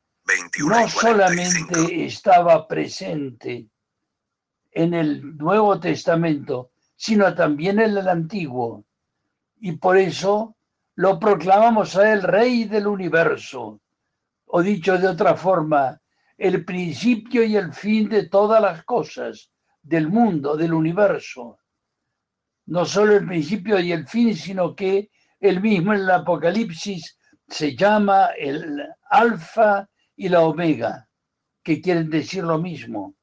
no 0.65 0.87
solamente 0.89 2.05
estaba 2.05 2.67
presente 2.67 3.67
en 4.71 4.93
el 4.93 5.37
Nuevo 5.37 5.79
Testamento, 5.79 6.71
sino 6.95 7.33
también 7.33 7.79
en 7.79 7.97
el 7.97 8.07
Antiguo. 8.07 8.85
Y 9.59 9.73
por 9.73 9.97
eso 9.97 10.55
lo 10.95 11.19
proclamamos 11.19 11.95
a 11.95 12.13
él 12.13 12.21
Rey 12.21 12.65
del 12.65 12.87
universo, 12.87 13.81
o 14.45 14.61
dicho 14.61 14.97
de 14.97 15.07
otra 15.07 15.35
forma, 15.35 15.99
el 16.37 16.65
principio 16.65 17.43
y 17.43 17.55
el 17.55 17.73
fin 17.73 18.09
de 18.09 18.27
todas 18.27 18.61
las 18.61 18.83
cosas, 18.83 19.51
del 19.81 20.09
mundo, 20.09 20.55
del 20.55 20.73
universo. 20.73 21.59
No 22.67 22.85
solo 22.85 23.15
el 23.15 23.25
principio 23.25 23.79
y 23.79 23.91
el 23.91 24.07
fin, 24.07 24.35
sino 24.35 24.75
que 24.75 25.09
él 25.39 25.61
mismo 25.61 25.93
en 25.93 26.01
el 26.01 26.11
Apocalipsis 26.11 27.17
se 27.47 27.75
llama 27.75 28.27
el 28.37 28.81
alfa 29.09 29.89
y 30.21 30.29
la 30.29 30.41
omega, 30.41 31.09
que 31.63 31.81
quieren 31.81 32.11
decir 32.11 32.43
lo 32.43 32.59
mismo. 32.59 33.15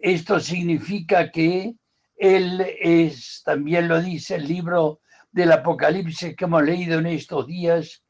Esto 0.00 0.38
significa 0.38 1.32
que 1.32 1.74
Él 2.14 2.64
es, 2.78 3.42
también 3.44 3.88
lo 3.88 4.00
dice 4.00 4.36
el 4.36 4.46
libro 4.46 5.00
del 5.32 5.50
Apocalipsis 5.50 6.36
que 6.36 6.44
hemos 6.44 6.62
leído 6.62 7.00
en 7.00 7.06
estos 7.06 7.48
días, 7.48 8.04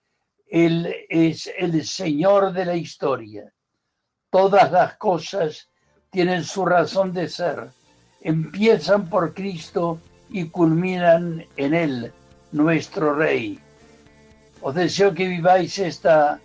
Él 0.47 0.95
es 1.09 1.51
el 1.57 1.83
Señor 1.83 2.53
de 2.53 2.67
la 2.67 2.77
historia. 2.77 3.51
Todas 4.29 4.71
las 4.71 4.99
cosas 4.99 5.71
tienen 6.11 6.45
su 6.45 6.67
razón 6.67 7.15
de 7.15 7.27
ser, 7.27 7.71
empiezan 8.21 9.09
por 9.09 9.33
Cristo 9.33 9.99
y 10.29 10.51
culminan 10.51 11.47
en 11.57 11.73
Él, 11.73 12.13
nuestro 12.53 13.15
Rey. 13.15 13.59
Os 14.61 14.75
deseo 14.75 15.15
que 15.15 15.27
viváis 15.27 15.79
esta 15.79 16.39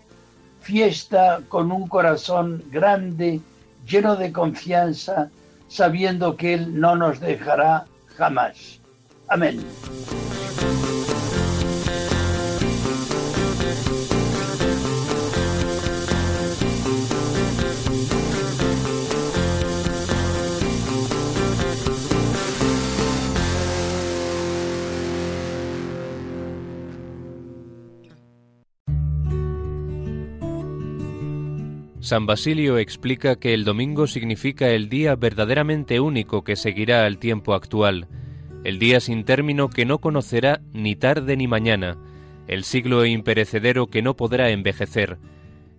fiesta 0.63 1.41
con 1.49 1.71
un 1.71 1.87
corazón 1.87 2.63
grande, 2.71 3.41
lleno 3.85 4.15
de 4.15 4.31
confianza, 4.31 5.29
sabiendo 5.67 6.35
que 6.37 6.53
Él 6.55 6.79
no 6.79 6.95
nos 6.95 7.19
dejará 7.19 7.85
jamás. 8.17 8.79
Amén. 9.27 9.63
San 32.13 32.27
Basilio 32.27 32.77
explica 32.77 33.37
que 33.37 33.55
el 33.55 33.63
domingo 33.63 34.05
significa 34.05 34.69
el 34.69 34.87
día 34.87 35.15
verdaderamente 35.15 35.99
único 35.99 36.43
que 36.43 36.55
seguirá 36.55 37.07
al 37.07 37.17
tiempo 37.17 37.55
actual, 37.55 38.07
el 38.63 38.77
día 38.77 38.99
sin 38.99 39.23
término 39.23 39.67
que 39.67 39.83
no 39.83 39.97
conocerá 39.97 40.61
ni 40.73 40.95
tarde 40.95 41.35
ni 41.35 41.47
mañana, 41.47 41.97
el 42.47 42.65
siglo 42.65 43.03
imperecedero 43.07 43.87
que 43.87 44.03
no 44.03 44.15
podrá 44.15 44.51
envejecer. 44.51 45.17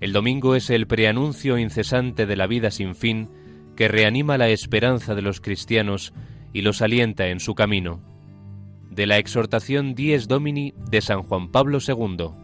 El 0.00 0.12
domingo 0.12 0.56
es 0.56 0.70
el 0.70 0.88
preanuncio 0.88 1.56
incesante 1.56 2.26
de 2.26 2.34
la 2.34 2.48
vida 2.48 2.72
sin 2.72 2.96
fin 2.96 3.28
que 3.76 3.86
reanima 3.86 4.36
la 4.36 4.48
esperanza 4.48 5.14
de 5.14 5.22
los 5.22 5.40
cristianos 5.40 6.12
y 6.52 6.62
los 6.62 6.82
alienta 6.82 7.28
en 7.28 7.38
su 7.38 7.54
camino. 7.54 8.00
De 8.90 9.06
la 9.06 9.18
exhortación 9.18 9.94
Dies 9.94 10.26
Domini 10.26 10.74
de 10.90 11.00
San 11.00 11.22
Juan 11.22 11.52
Pablo 11.52 11.78
II. 11.78 12.43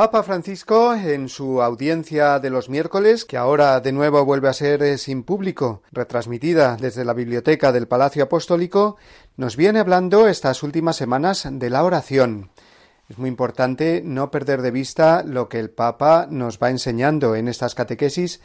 Papa 0.00 0.22
Francisco, 0.22 0.94
en 0.94 1.28
su 1.28 1.60
audiencia 1.60 2.38
de 2.38 2.48
los 2.48 2.70
miércoles, 2.70 3.26
que 3.26 3.36
ahora 3.36 3.78
de 3.80 3.92
nuevo 3.92 4.24
vuelve 4.24 4.48
a 4.48 4.54
ser 4.54 4.82
eh, 4.82 4.96
sin 4.96 5.24
público, 5.24 5.82
retransmitida 5.92 6.78
desde 6.78 7.04
la 7.04 7.12
biblioteca 7.12 7.70
del 7.70 7.86
Palacio 7.86 8.24
Apostólico, 8.24 8.96
nos 9.36 9.58
viene 9.58 9.78
hablando 9.78 10.26
estas 10.26 10.62
últimas 10.62 10.96
semanas 10.96 11.46
de 11.46 11.68
la 11.68 11.84
oración. 11.84 12.48
Es 13.10 13.18
muy 13.18 13.28
importante 13.28 14.00
no 14.02 14.30
perder 14.30 14.62
de 14.62 14.70
vista 14.70 15.22
lo 15.22 15.50
que 15.50 15.58
el 15.58 15.68
Papa 15.68 16.26
nos 16.30 16.58
va 16.58 16.70
enseñando 16.70 17.34
en 17.34 17.46
estas 17.46 17.74
catequesis 17.74 18.40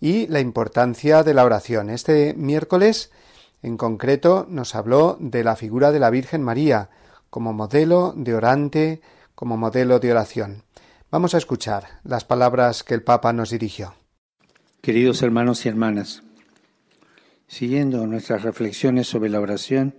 y 0.00 0.26
la 0.26 0.40
importancia 0.40 1.22
de 1.22 1.34
la 1.34 1.44
oración. 1.44 1.88
Este 1.88 2.34
miércoles, 2.34 3.12
en 3.62 3.76
concreto, 3.76 4.44
nos 4.48 4.74
habló 4.74 5.16
de 5.20 5.44
la 5.44 5.54
figura 5.54 5.92
de 5.92 6.00
la 6.00 6.10
Virgen 6.10 6.42
María 6.42 6.90
como 7.30 7.52
modelo 7.52 8.12
de 8.16 8.34
orante, 8.34 9.00
como 9.36 9.56
modelo 9.56 10.00
de 10.00 10.10
oración. 10.10 10.65
Vamos 11.08 11.36
a 11.36 11.38
escuchar 11.38 11.84
las 12.02 12.24
palabras 12.24 12.82
que 12.82 12.92
el 12.92 13.00
Papa 13.00 13.32
nos 13.32 13.50
dirigió. 13.50 13.94
Queridos 14.80 15.22
hermanos 15.22 15.64
y 15.64 15.68
hermanas, 15.68 16.24
siguiendo 17.46 18.04
nuestras 18.08 18.42
reflexiones 18.42 19.06
sobre 19.06 19.30
la 19.30 19.38
oración, 19.38 19.94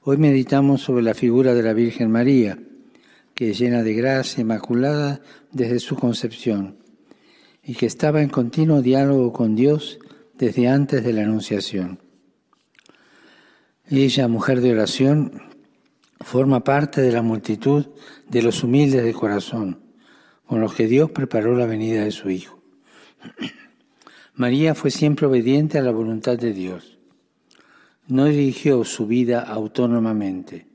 hoy 0.00 0.16
meditamos 0.16 0.80
sobre 0.80 1.02
la 1.02 1.12
figura 1.12 1.52
de 1.52 1.62
la 1.62 1.74
Virgen 1.74 2.10
María, 2.10 2.58
que 3.34 3.50
es 3.50 3.58
llena 3.58 3.82
de 3.82 3.92
gracia, 3.92 4.40
inmaculada 4.40 5.20
desde 5.52 5.78
su 5.78 5.96
concepción, 5.96 6.78
y 7.62 7.74
que 7.74 7.84
estaba 7.84 8.22
en 8.22 8.30
continuo 8.30 8.80
diálogo 8.80 9.34
con 9.34 9.54
Dios 9.54 9.98
desde 10.32 10.68
antes 10.68 11.04
de 11.04 11.12
la 11.12 11.20
Anunciación. 11.20 12.00
Ella, 13.90 14.26
mujer 14.26 14.62
de 14.62 14.72
oración, 14.72 15.42
forma 16.18 16.64
parte 16.64 17.02
de 17.02 17.12
la 17.12 17.20
multitud 17.20 17.88
de 18.26 18.40
los 18.40 18.64
humildes 18.64 19.04
de 19.04 19.12
corazón 19.12 19.89
con 20.50 20.60
los 20.60 20.74
que 20.74 20.88
Dios 20.88 21.12
preparó 21.12 21.54
la 21.54 21.64
venida 21.64 22.02
de 22.02 22.10
su 22.10 22.28
Hijo. 22.28 22.60
María 24.34 24.74
fue 24.74 24.90
siempre 24.90 25.28
obediente 25.28 25.78
a 25.78 25.82
la 25.82 25.92
voluntad 25.92 26.36
de 26.36 26.52
Dios. 26.52 26.98
No 28.08 28.24
dirigió 28.24 28.82
su 28.82 29.06
vida 29.06 29.42
autónomamente, 29.42 30.66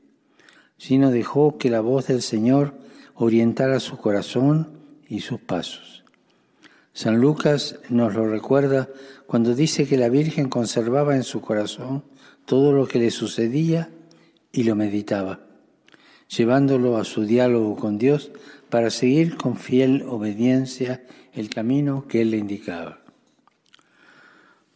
sino 0.78 1.10
dejó 1.10 1.58
que 1.58 1.68
la 1.68 1.82
voz 1.82 2.06
del 2.06 2.22
Señor 2.22 2.72
orientara 3.16 3.78
su 3.78 3.98
corazón 3.98 4.78
y 5.10 5.20
sus 5.20 5.40
pasos. 5.40 6.04
San 6.94 7.20
Lucas 7.20 7.78
nos 7.90 8.14
lo 8.14 8.26
recuerda 8.26 8.88
cuando 9.26 9.54
dice 9.54 9.86
que 9.86 9.98
la 9.98 10.08
Virgen 10.08 10.48
conservaba 10.48 11.16
en 11.16 11.22
su 11.22 11.42
corazón 11.42 12.02
todo 12.46 12.72
lo 12.72 12.88
que 12.88 12.98
le 12.98 13.10
sucedía 13.10 13.90
y 14.52 14.62
lo 14.62 14.74
meditaba, 14.74 15.40
llevándolo 16.34 16.96
a 16.96 17.04
su 17.04 17.26
diálogo 17.26 17.76
con 17.76 17.98
Dios 17.98 18.32
para 18.68 18.90
seguir 18.90 19.36
con 19.36 19.56
fiel 19.56 20.04
obediencia 20.08 21.02
el 21.32 21.50
camino 21.50 22.06
que 22.08 22.22
Él 22.22 22.30
le 22.30 22.38
indicaba. 22.38 23.00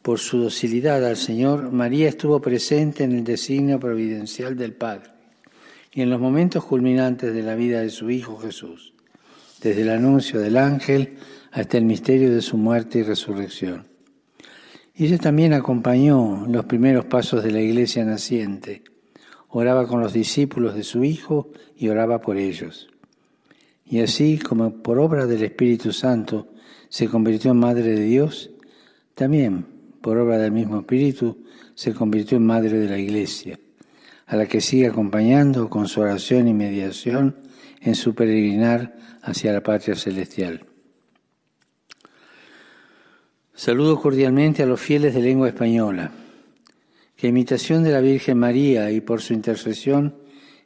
Por 0.02 0.18
su 0.18 0.38
docilidad 0.38 1.04
al 1.04 1.16
Señor, 1.16 1.72
María 1.72 2.08
estuvo 2.08 2.40
presente 2.40 3.04
en 3.04 3.12
el 3.12 3.24
designio 3.24 3.78
providencial 3.78 4.56
del 4.56 4.72
Padre 4.72 5.10
y 5.92 6.02
en 6.02 6.10
los 6.10 6.20
momentos 6.20 6.64
culminantes 6.64 7.34
de 7.34 7.42
la 7.42 7.54
vida 7.54 7.80
de 7.80 7.90
su 7.90 8.10
Hijo 8.10 8.38
Jesús, 8.38 8.94
desde 9.60 9.82
el 9.82 9.90
anuncio 9.90 10.40
del 10.40 10.56
ángel 10.56 11.18
hasta 11.50 11.78
el 11.78 11.84
misterio 11.84 12.32
de 12.32 12.40
su 12.40 12.56
muerte 12.56 13.00
y 13.00 13.02
resurrección. 13.02 13.88
Ella 14.94 15.18
también 15.18 15.52
acompañó 15.52 16.46
los 16.48 16.64
primeros 16.66 17.06
pasos 17.06 17.42
de 17.42 17.50
la 17.50 17.60
iglesia 17.60 18.04
naciente, 18.04 18.84
oraba 19.48 19.86
con 19.86 20.00
los 20.00 20.12
discípulos 20.12 20.74
de 20.74 20.84
su 20.84 21.04
Hijo 21.04 21.50
y 21.76 21.88
oraba 21.88 22.20
por 22.20 22.36
ellos. 22.36 22.89
Y 23.90 24.00
así 24.00 24.38
como 24.38 24.72
por 24.82 25.00
obra 25.00 25.26
del 25.26 25.42
Espíritu 25.42 25.92
Santo 25.92 26.46
se 26.88 27.08
convirtió 27.08 27.50
en 27.50 27.58
Madre 27.58 27.96
de 27.96 28.04
Dios, 28.04 28.50
también 29.16 29.66
por 30.00 30.16
obra 30.16 30.38
del 30.38 30.52
mismo 30.52 30.78
Espíritu 30.78 31.44
se 31.74 31.92
convirtió 31.92 32.36
en 32.36 32.46
Madre 32.46 32.78
de 32.78 32.88
la 32.88 32.98
Iglesia, 32.98 33.58
a 34.26 34.36
la 34.36 34.46
que 34.46 34.60
sigue 34.60 34.86
acompañando 34.86 35.68
con 35.68 35.88
su 35.88 36.00
oración 36.00 36.46
y 36.46 36.54
mediación 36.54 37.36
en 37.80 37.96
su 37.96 38.14
peregrinar 38.14 38.96
hacia 39.22 39.52
la 39.52 39.62
patria 39.62 39.96
celestial. 39.96 40.64
Saludo 43.54 44.00
cordialmente 44.00 44.62
a 44.62 44.66
los 44.66 44.80
fieles 44.80 45.14
de 45.14 45.20
lengua 45.20 45.48
española, 45.48 46.12
que 47.16 47.26
imitación 47.26 47.82
de 47.82 47.90
la 47.90 48.00
Virgen 48.00 48.38
María 48.38 48.92
y 48.92 49.00
por 49.00 49.20
su 49.20 49.34
intercesión 49.34 50.19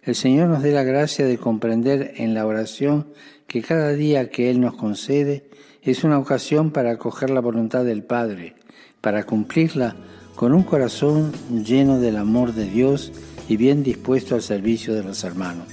el 0.04 0.14
Señor 0.14 0.48
nos 0.48 0.62
dé 0.62 0.72
la 0.72 0.82
gracia 0.82 1.26
de 1.26 1.38
comprender 1.38 2.12
en 2.16 2.34
la 2.34 2.46
oración 2.46 3.06
que 3.46 3.62
cada 3.62 3.92
día 3.92 4.28
que 4.28 4.50
Él 4.50 4.60
nos 4.60 4.74
concede 4.74 5.48
es 5.82 6.04
una 6.04 6.18
ocasión 6.18 6.70
para 6.70 6.92
acoger 6.92 7.30
la 7.30 7.40
voluntad 7.40 7.84
del 7.84 8.02
Padre, 8.02 8.54
para 9.00 9.24
cumplirla 9.24 9.96
con 10.34 10.52
un 10.52 10.62
corazón 10.62 11.32
lleno 11.64 12.00
del 12.00 12.16
amor 12.16 12.54
de 12.54 12.64
Dios 12.66 13.12
y 13.48 13.56
bien 13.56 13.82
dispuesto 13.82 14.34
al 14.34 14.42
servicio 14.42 14.94
de 14.94 15.04
los 15.04 15.24
hermanos. 15.24 15.68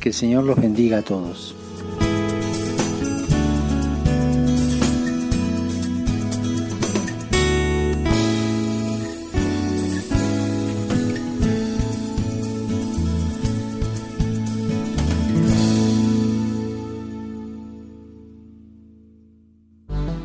Que 0.00 0.10
el 0.10 0.14
Señor 0.14 0.44
los 0.44 0.60
bendiga 0.60 0.98
a 0.98 1.02
todos. 1.02 1.56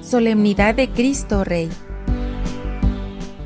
Solemnidad 0.09 0.73
de 0.73 0.89
Cristo 0.89 1.43
Rey. 1.43 1.69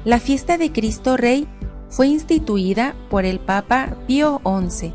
La 0.06 0.22
fiesta 0.22 0.58
de 0.58 0.72
Cristo 0.72 1.18
Rey 1.18 1.46
fue 1.90 2.08
instituida 2.08 2.96
por 3.10 3.26
el 3.26 3.42
Papa 3.42 3.98
Pío 4.08 4.40
XI 4.46 4.94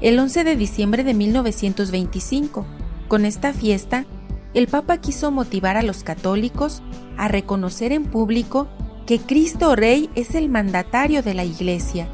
el 0.00 0.18
11 0.18 0.42
de 0.42 0.56
diciembre 0.56 1.04
de 1.04 1.14
1925. 1.14 2.66
Con 3.06 3.24
esta 3.24 3.52
fiesta, 3.52 4.04
el 4.52 4.66
Papa 4.66 4.98
quiso 4.98 5.30
motivar 5.30 5.76
a 5.76 5.82
los 5.82 6.02
católicos 6.02 6.82
a 7.16 7.28
reconocer 7.28 7.92
en 7.92 8.06
público 8.06 8.66
que 9.06 9.20
Cristo 9.20 9.76
Rey 9.76 10.10
es 10.16 10.34
el 10.34 10.48
mandatario 10.48 11.22
de 11.22 11.34
la 11.34 11.44
Iglesia. 11.44 12.08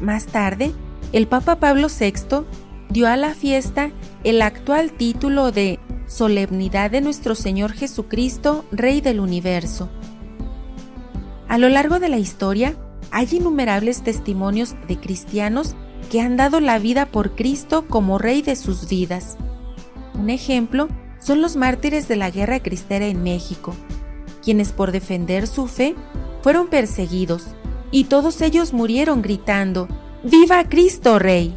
Más 0.00 0.26
tarde, 0.26 0.70
el 1.12 1.26
Papa 1.26 1.56
Pablo 1.56 1.88
VI 1.88 2.46
dio 2.90 3.08
a 3.08 3.16
la 3.16 3.34
fiesta 3.34 3.90
el 4.22 4.40
actual 4.40 4.92
título 4.92 5.50
de 5.50 5.75
Solemnidad 6.06 6.90
de 6.90 7.00
nuestro 7.00 7.34
Señor 7.34 7.72
Jesucristo, 7.72 8.64
Rey 8.70 9.00
del 9.00 9.18
Universo. 9.18 9.88
A 11.48 11.58
lo 11.58 11.68
largo 11.68 11.98
de 11.98 12.08
la 12.08 12.18
historia, 12.18 12.76
hay 13.10 13.28
innumerables 13.32 14.02
testimonios 14.02 14.76
de 14.86 14.98
cristianos 14.98 15.74
que 16.10 16.20
han 16.20 16.36
dado 16.36 16.60
la 16.60 16.78
vida 16.78 17.06
por 17.06 17.34
Cristo 17.34 17.86
como 17.88 18.18
Rey 18.18 18.42
de 18.42 18.54
sus 18.54 18.88
vidas. 18.88 19.36
Un 20.14 20.30
ejemplo 20.30 20.88
son 21.18 21.42
los 21.42 21.56
mártires 21.56 22.06
de 22.06 22.16
la 22.16 22.30
guerra 22.30 22.60
cristera 22.60 23.06
en 23.06 23.24
México, 23.24 23.74
quienes 24.44 24.70
por 24.70 24.92
defender 24.92 25.48
su 25.48 25.66
fe 25.66 25.96
fueron 26.42 26.68
perseguidos, 26.68 27.48
y 27.90 28.04
todos 28.04 28.40
ellos 28.42 28.72
murieron 28.72 29.22
gritando, 29.22 29.88
¡Viva 30.22 30.68
Cristo 30.68 31.18
Rey! 31.18 31.56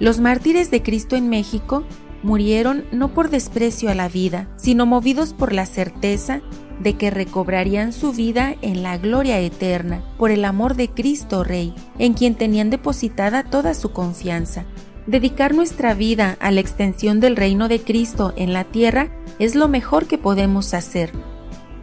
Los 0.00 0.18
mártires 0.18 0.72
de 0.72 0.82
Cristo 0.82 1.14
en 1.14 1.28
México 1.28 1.84
murieron 2.24 2.84
no 2.90 3.14
por 3.14 3.30
desprecio 3.30 3.90
a 3.90 3.94
la 3.94 4.08
vida, 4.08 4.48
sino 4.56 4.86
movidos 4.86 5.32
por 5.32 5.52
la 5.52 5.66
certeza 5.66 6.40
de 6.80 6.94
que 6.94 7.10
recobrarían 7.10 7.92
su 7.92 8.12
vida 8.12 8.56
en 8.62 8.82
la 8.82 8.98
gloria 8.98 9.38
eterna, 9.38 10.02
por 10.18 10.32
el 10.32 10.44
amor 10.44 10.74
de 10.74 10.88
Cristo 10.88 11.44
Rey, 11.44 11.72
en 12.00 12.14
quien 12.14 12.34
tenían 12.34 12.70
depositada 12.70 13.44
toda 13.44 13.74
su 13.74 13.92
confianza. 13.92 14.64
Dedicar 15.06 15.54
nuestra 15.54 15.94
vida 15.94 16.36
a 16.40 16.50
la 16.50 16.60
extensión 16.60 17.20
del 17.20 17.36
reino 17.36 17.68
de 17.68 17.80
Cristo 17.80 18.32
en 18.36 18.52
la 18.52 18.64
tierra 18.64 19.10
es 19.38 19.54
lo 19.54 19.68
mejor 19.68 20.06
que 20.06 20.18
podemos 20.18 20.74
hacer, 20.74 21.12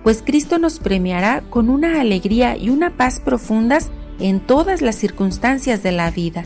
pues 0.04 0.24
Cristo 0.26 0.58
nos 0.58 0.80
premiará 0.80 1.42
con 1.50 1.70
una 1.70 2.02
alegría 2.02 2.58
y 2.58 2.70
una 2.70 2.98
paz 2.98 3.20
profundas 3.20 3.92
en 4.20 4.40
todas 4.40 4.82
las 4.82 4.96
circunstancias 4.96 5.84
de 5.84 5.92
la 5.92 6.10
vida. 6.10 6.46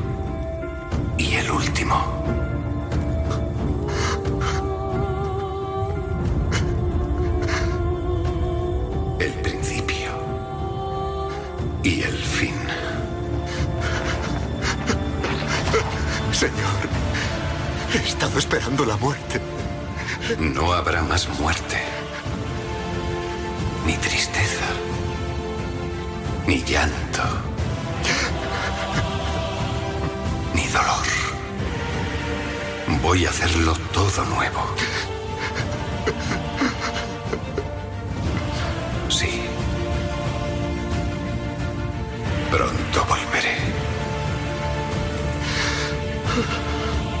El 9.19 9.33
principio 9.41 10.11
y 11.83 12.01
el 12.03 12.17
fin. 12.17 12.55
Señor, 16.31 16.53
he 17.93 17.97
estado 18.07 18.37
esperando 18.39 18.85
la 18.85 18.97
muerte. 18.97 19.41
No 20.39 20.73
habrá 20.73 21.03
más 21.03 21.27
muerte, 21.39 21.77
ni 23.85 23.93
tristeza, 23.97 24.65
ni 26.47 26.63
llanto, 26.63 27.00
Voy 33.01 33.25
a 33.25 33.29
hacerlo 33.29 33.73
todo 33.91 34.23
nuevo. 34.25 34.61
Sí. 39.09 39.41
Pronto 42.51 43.05
volveré. 43.05 43.57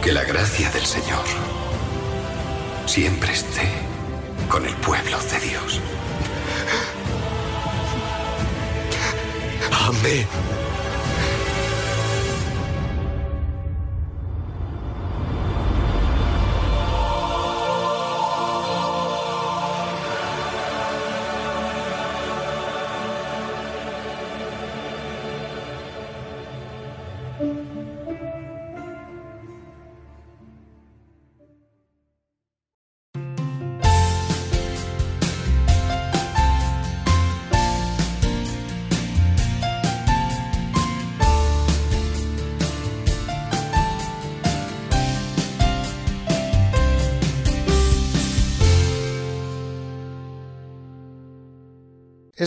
Que 0.03 0.11
la 0.11 0.23
gracia 0.23 0.69
del 0.69 0.85
Señor 0.85 1.25
siempre 2.85 3.33
esté 3.33 3.69
con 4.49 4.65
el 4.65 4.75
pueblo 4.75 5.17
de 5.19 5.39
Dios. 5.39 5.79
Amén. 9.87 10.27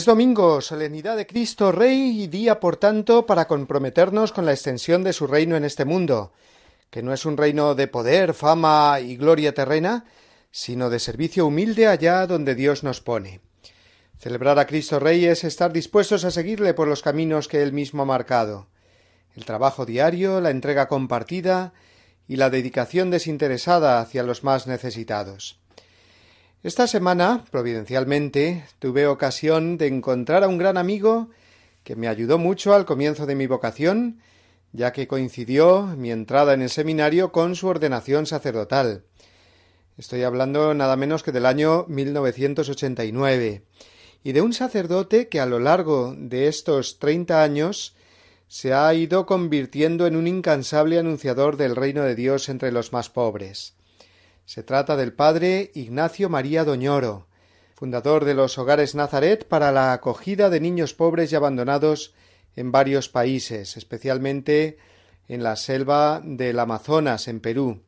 Es 0.05 0.09
domingo, 0.09 0.61
solemnidad 0.61 1.17
de 1.17 1.27
Cristo 1.27 1.73
Rey 1.73 2.25
y 2.25 2.27
día, 2.27 2.61
por 2.61 2.77
tanto, 2.77 3.25
para 3.25 3.49
comprometernos 3.49 4.33
con 4.33 4.45
la 4.45 4.53
extensión 4.53 5.03
de 5.03 5.15
su 5.15 5.27
reino 5.27 5.57
en 5.57 5.65
este 5.65 5.87
mundo, 5.87 6.35
que 6.91 7.03
no 7.03 7.15
es 7.15 7.25
un 7.25 7.39
reino 7.39 7.75
de 7.75 7.89
poder, 7.89 8.35
fama 8.35 9.01
y 9.01 9.17
gloria 9.17 9.55
terrena, 9.55 10.05
sino 10.51 10.91
de 10.91 10.99
servicio 10.99 11.47
humilde 11.47 11.87
allá 11.87 12.27
donde 12.27 12.55
Dios 12.55 12.83
nos 12.83 13.01
pone. 13.01 13.41
Celebrar 14.19 14.59
a 14.59 14.67
Cristo 14.67 14.99
Rey 14.99 15.25
es 15.25 15.43
estar 15.43 15.73
dispuestos 15.73 16.27
a 16.27 16.31
seguirle 16.31 16.75
por 16.75 16.87
los 16.87 17.01
caminos 17.01 17.49
que 17.49 17.63
él 17.63 17.73
mismo 17.73 18.03
ha 18.03 18.05
marcado. 18.05 18.67
El 19.35 19.47
trabajo 19.47 19.87
diario, 19.87 20.43
la 20.43 20.51
entrega 20.51 20.87
compartida 20.87 21.73
y 22.29 22.37
la 22.37 22.51
dedicación 22.51 23.11
desinteresada 23.11 24.01
hacia 24.01 24.23
los 24.23 24.45
más 24.45 24.67
necesitados. 24.67 25.64
Esta 26.65 26.87
semana, 26.87 27.45
providencialmente, 27.51 28.65
tuve 28.79 29.07
ocasión 29.07 29.77
de 29.77 29.87
encontrar 29.87 30.43
a 30.43 30.49
un 30.49 30.57
gran 30.57 30.79
amigo 30.79 31.29
que 31.83 31.95
me 31.95 32.09
ayudó 32.09 32.39
mucho 32.39 32.73
al 32.73 32.87
comienzo 32.87 33.27
de 33.27 33.35
mi 33.35 33.47
vocación, 33.47 34.19
ya 34.73 34.91
que 34.91 35.07
coincidió 35.07 35.83
mi 35.99 36.11
entrada 36.11 36.55
en 36.55 36.63
el 36.63 36.71
seminario 36.71 37.33
con 37.33 37.55
su 37.55 37.67
ordenación 37.67 38.25
sacerdotal. 38.25 39.05
Estoy 39.99 40.23
hablando 40.23 40.73
nada 40.73 40.97
menos 40.97 41.23
que 41.23 41.33
del 41.33 41.45
año 41.45 41.85
1989, 41.87 43.63
y 44.23 44.33
de 44.33 44.41
un 44.41 44.55
sacerdote 44.55 45.29
que 45.29 45.41
a 45.41 45.47
lo 45.47 45.59
largo 45.59 46.15
de 46.17 46.49
estos 46.49 46.99
treinta 46.99 47.43
años 47.43 47.95
se 48.49 48.73
ha 48.73 48.95
ido 48.95 49.27
convirtiendo 49.27 50.07
en 50.07 50.17
un 50.17 50.27
incansable 50.27 50.99
anunciador 50.99 51.59
del 51.59 51.77
reino 51.77 52.05
de 52.05 52.15
Dios 52.15 52.49
entre 52.49 52.73
los 52.73 52.91
más 52.95 53.11
pobres. 53.11 53.74
Se 54.47 54.63
trata 54.63 54.97
del 54.97 55.15
padre 55.15 55.71
Ignacio 55.75 56.29
María 56.29 56.65
Doñoro, 56.65 57.27
fundador 57.75 58.27
de 58.27 58.35
los 58.35 58.59
hogares 58.59 58.95
Nazaret 58.95 59.49
para 59.49 59.73
la 59.73 59.95
acogida 59.95 60.51
de 60.51 60.61
niños 60.61 60.93
pobres 60.93 61.33
y 61.33 61.37
abandonados 61.37 62.13
en 62.55 62.71
varios 62.71 63.09
países, 63.09 63.79
especialmente 63.79 64.77
en 65.29 65.43
la 65.43 65.57
selva 65.57 66.21
del 66.23 66.59
Amazonas, 66.59 67.27
en 67.27 67.41
Perú, 67.41 67.83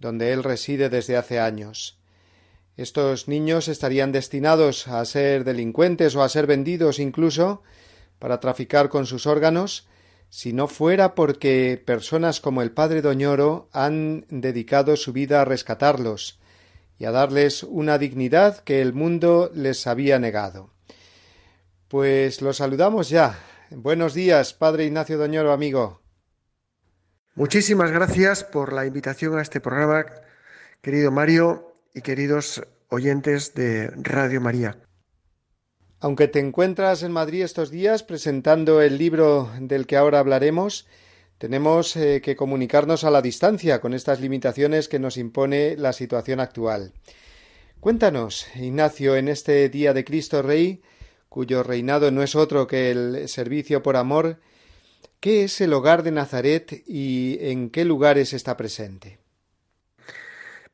donde 0.00 0.32
él 0.32 0.42
reside 0.42 0.90
desde 0.90 1.16
hace 1.16 1.38
años. 1.38 1.96
Estos 2.76 3.28
niños 3.28 3.68
estarían 3.68 4.10
destinados 4.10 4.88
a 4.88 5.04
ser 5.04 5.44
delincuentes 5.44 6.16
o 6.16 6.24
a 6.24 6.28
ser 6.28 6.48
vendidos 6.48 6.98
incluso 6.98 7.62
para 8.18 8.40
traficar 8.40 8.88
con 8.88 9.06
sus 9.06 9.28
órganos, 9.28 9.86
si 10.34 10.52
no 10.52 10.66
fuera 10.66 11.14
porque 11.14 11.80
personas 11.86 12.40
como 12.40 12.60
el 12.62 12.72
padre 12.72 13.02
Doñoro 13.02 13.68
han 13.72 14.26
dedicado 14.28 14.96
su 14.96 15.12
vida 15.12 15.40
a 15.40 15.44
rescatarlos 15.44 16.40
y 16.98 17.04
a 17.04 17.12
darles 17.12 17.62
una 17.62 17.98
dignidad 17.98 18.58
que 18.64 18.82
el 18.82 18.94
mundo 18.94 19.52
les 19.54 19.86
había 19.86 20.18
negado. 20.18 20.70
Pues 21.86 22.42
los 22.42 22.56
saludamos 22.56 23.10
ya. 23.10 23.38
Buenos 23.70 24.12
días, 24.12 24.54
padre 24.54 24.86
Ignacio 24.86 25.18
Doñoro, 25.18 25.52
amigo. 25.52 26.02
Muchísimas 27.36 27.92
gracias 27.92 28.42
por 28.42 28.72
la 28.72 28.86
invitación 28.86 29.38
a 29.38 29.42
este 29.42 29.60
programa, 29.60 30.04
querido 30.82 31.12
Mario 31.12 31.76
y 31.94 32.00
queridos 32.00 32.60
oyentes 32.88 33.54
de 33.54 33.86
Radio 33.90 34.40
María. 34.40 34.83
Aunque 36.04 36.28
te 36.28 36.38
encuentras 36.38 37.02
en 37.02 37.12
Madrid 37.12 37.44
estos 37.44 37.70
días 37.70 38.02
presentando 38.02 38.82
el 38.82 38.98
libro 38.98 39.50
del 39.58 39.86
que 39.86 39.96
ahora 39.96 40.18
hablaremos, 40.18 40.86
tenemos 41.38 41.96
eh, 41.96 42.20
que 42.22 42.36
comunicarnos 42.36 43.04
a 43.04 43.10
la 43.10 43.22
distancia 43.22 43.80
con 43.80 43.94
estas 43.94 44.20
limitaciones 44.20 44.88
que 44.90 44.98
nos 44.98 45.16
impone 45.16 45.78
la 45.78 45.94
situación 45.94 46.40
actual. 46.40 46.92
Cuéntanos, 47.80 48.46
Ignacio, 48.54 49.16
en 49.16 49.28
este 49.28 49.70
día 49.70 49.94
de 49.94 50.04
Cristo 50.04 50.42
Rey, 50.42 50.82
cuyo 51.30 51.62
reinado 51.62 52.10
no 52.10 52.22
es 52.22 52.34
otro 52.34 52.66
que 52.66 52.90
el 52.90 53.26
servicio 53.26 53.82
por 53.82 53.96
amor, 53.96 54.40
¿qué 55.20 55.44
es 55.44 55.58
el 55.62 55.72
hogar 55.72 56.02
de 56.02 56.10
Nazaret 56.10 56.82
y 56.86 57.38
en 57.40 57.70
qué 57.70 57.86
lugares 57.86 58.34
está 58.34 58.58
presente? 58.58 59.20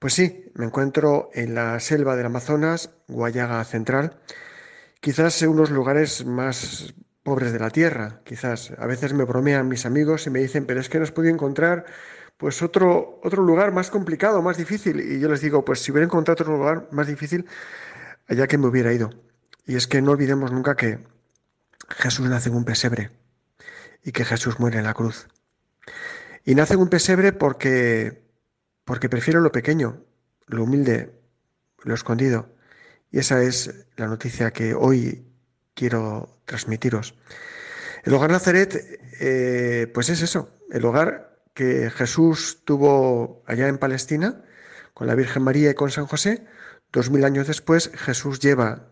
Pues 0.01 0.13
sí, 0.13 0.47
me 0.55 0.65
encuentro 0.65 1.31
en 1.35 1.55
la 1.55 1.79
selva 1.79 2.17
del 2.17 2.27
Amazonas, 2.27 2.91
Guayaga 3.07 3.63
Central, 3.63 4.17
quizás 5.01 5.41
en 5.43 5.51
unos 5.51 5.71
lugares 5.71 6.25
más 6.25 6.95
pobres 7.23 7.53
de 7.53 7.59
la 7.59 7.71
tierra, 7.71 8.21
quizás. 8.25 8.73
A 8.79 8.87
veces 8.87 9.13
me 9.13 9.25
bromean 9.25 9.69
mis 9.69 9.87
amigos 9.87 10.27
y 10.27 10.31
me 10.31 10.41
dicen, 10.41 10.67
pero 10.67 10.81
es 10.81 10.89
que 10.89 10.99
no 10.99 11.05
has 11.05 11.13
podido 11.13 11.35
encontrar 11.35 11.87
pues 12.37 12.63
otro, 12.63 13.21
otro 13.23 13.43
lugar 13.43 13.73
más 13.73 13.91
complicado, 13.91 14.41
más 14.41 14.57
difícil. 14.57 15.01
Y 15.01 15.21
yo 15.21 15.29
les 15.29 15.43
digo, 15.43 15.65
pues 15.65 15.81
si 15.81 15.93
hubiera 15.93 16.07
encontrado 16.07 16.43
otro 16.43 16.57
lugar 16.57 16.89
más 16.91 17.07
difícil, 17.07 17.47
allá 18.29 18.47
que 18.47 18.57
me 18.57 18.67
hubiera 18.67 18.93
ido. 18.93 19.11
Y 19.67 19.77
es 19.77 19.87
que 19.87 20.01
no 20.01 20.13
olvidemos 20.13 20.51
nunca 20.51 20.75
que 20.75 21.01
Jesús 21.89 22.29
nace 22.29 22.49
en 22.49 22.57
un 22.57 22.65
pesebre 22.65 23.11
y 24.03 24.13
que 24.13 24.25
Jesús 24.25 24.59
muere 24.59 24.79
en 24.79 24.85
la 24.85 24.95
cruz. 24.95 25.29
Y 26.45 26.55
nace 26.55 26.75
en 26.75 26.81
un 26.81 26.89
pesebre 26.89 27.33
porque 27.33 28.23
porque 28.91 29.09
prefiero 29.09 29.41
lo 29.41 29.53
pequeño, 29.53 30.03
lo 30.47 30.65
humilde, 30.65 31.13
lo 31.85 31.95
escondido. 31.95 32.49
Y 33.11 33.19
esa 33.19 33.43
es 33.43 33.87
la 33.97 34.07
noticia 34.07 34.53
que 34.53 34.75
hoy 34.75 35.27
quiero 35.75 36.41
transmitiros. 36.45 37.15
El 38.05 38.15
hogar 38.15 38.31
Nazaret, 38.31 39.01
eh, 39.21 39.91
pues 39.93 40.09
es 40.09 40.23
eso, 40.23 40.51
el 40.71 40.85
hogar 40.85 41.43
que 41.55 41.91
Jesús 41.91 42.63
tuvo 42.65 43.43
allá 43.47 43.69
en 43.69 43.79
Palestina, 43.79 44.45
con 44.95 45.07
la 45.07 45.15
Virgen 45.15 45.43
María 45.43 45.71
y 45.71 45.75
con 45.75 45.91
San 45.91 46.07
José. 46.07 46.47
Dos 46.93 47.11
mil 47.11 47.25
años 47.25 47.47
después, 47.47 47.91
Jesús 47.95 48.41
lleva 48.41 48.89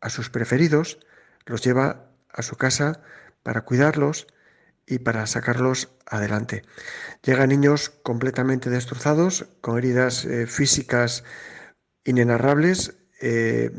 a 0.00 0.10
sus 0.10 0.30
preferidos, 0.30 0.98
los 1.46 1.62
lleva 1.62 2.10
a 2.28 2.42
su 2.42 2.56
casa 2.56 3.02
para 3.42 3.62
cuidarlos, 3.62 4.26
y 4.86 4.98
para 4.98 5.26
sacarlos 5.26 5.88
adelante. 6.06 6.62
Llegan 7.22 7.48
niños 7.48 7.90
completamente 8.02 8.70
destrozados, 8.70 9.46
con 9.60 9.78
heridas 9.78 10.24
eh, 10.24 10.46
físicas 10.46 11.24
inenarrables, 12.04 12.94
eh, 13.26 13.70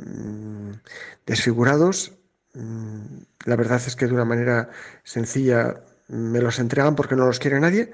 desfigurados. 1.27 2.13
Mm, 2.55 3.19
la 3.45 3.55
verdad 3.55 3.79
es 3.85 3.95
que 3.95 4.07
de 4.07 4.13
una 4.13 4.25
manera 4.25 4.69
sencilla 5.03 5.83
me 6.07 6.41
los 6.41 6.57
entregan 6.57 6.95
porque 6.95 7.15
no 7.15 7.27
los 7.27 7.39
quiere 7.39 7.59
nadie 7.59 7.91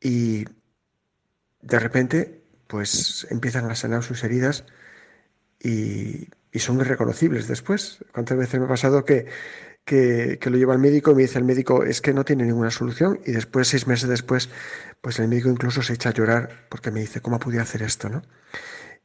y 0.00 0.44
de 1.62 1.78
repente 1.78 2.42
pues 2.66 3.26
empiezan 3.30 3.70
a 3.70 3.76
sanar 3.76 4.02
sus 4.02 4.24
heridas 4.24 4.64
y, 5.60 6.28
son 6.58 6.80
irreconocibles 6.80 7.48
después. 7.48 8.04
¿Cuántas 8.12 8.38
veces 8.38 8.60
me 8.60 8.66
ha 8.66 8.68
pasado 8.68 9.04
que 9.04 9.26
que, 9.84 10.38
lo 10.44 10.56
lleva 10.56 10.72
al 10.72 10.78
médico 10.78 11.10
y 11.10 11.14
me 11.14 11.22
dice 11.22 11.38
el 11.38 11.44
médico 11.44 11.84
es 11.84 12.00
que 12.00 12.14
no 12.14 12.24
tiene 12.24 12.44
ninguna 12.44 12.70
solución 12.70 13.20
y 13.26 13.32
después, 13.32 13.68
seis 13.68 13.86
meses 13.86 14.08
después, 14.08 14.48
pues 15.02 15.18
el 15.18 15.28
médico 15.28 15.50
incluso 15.50 15.82
se 15.82 15.92
echa 15.94 16.08
a 16.10 16.14
llorar 16.14 16.66
porque 16.70 16.90
me 16.90 17.00
dice, 17.00 17.20
¿cómo 17.20 17.38
pude 17.38 17.60
hacer 17.60 17.82
esto? 17.82 18.08
¿no? 18.08 18.22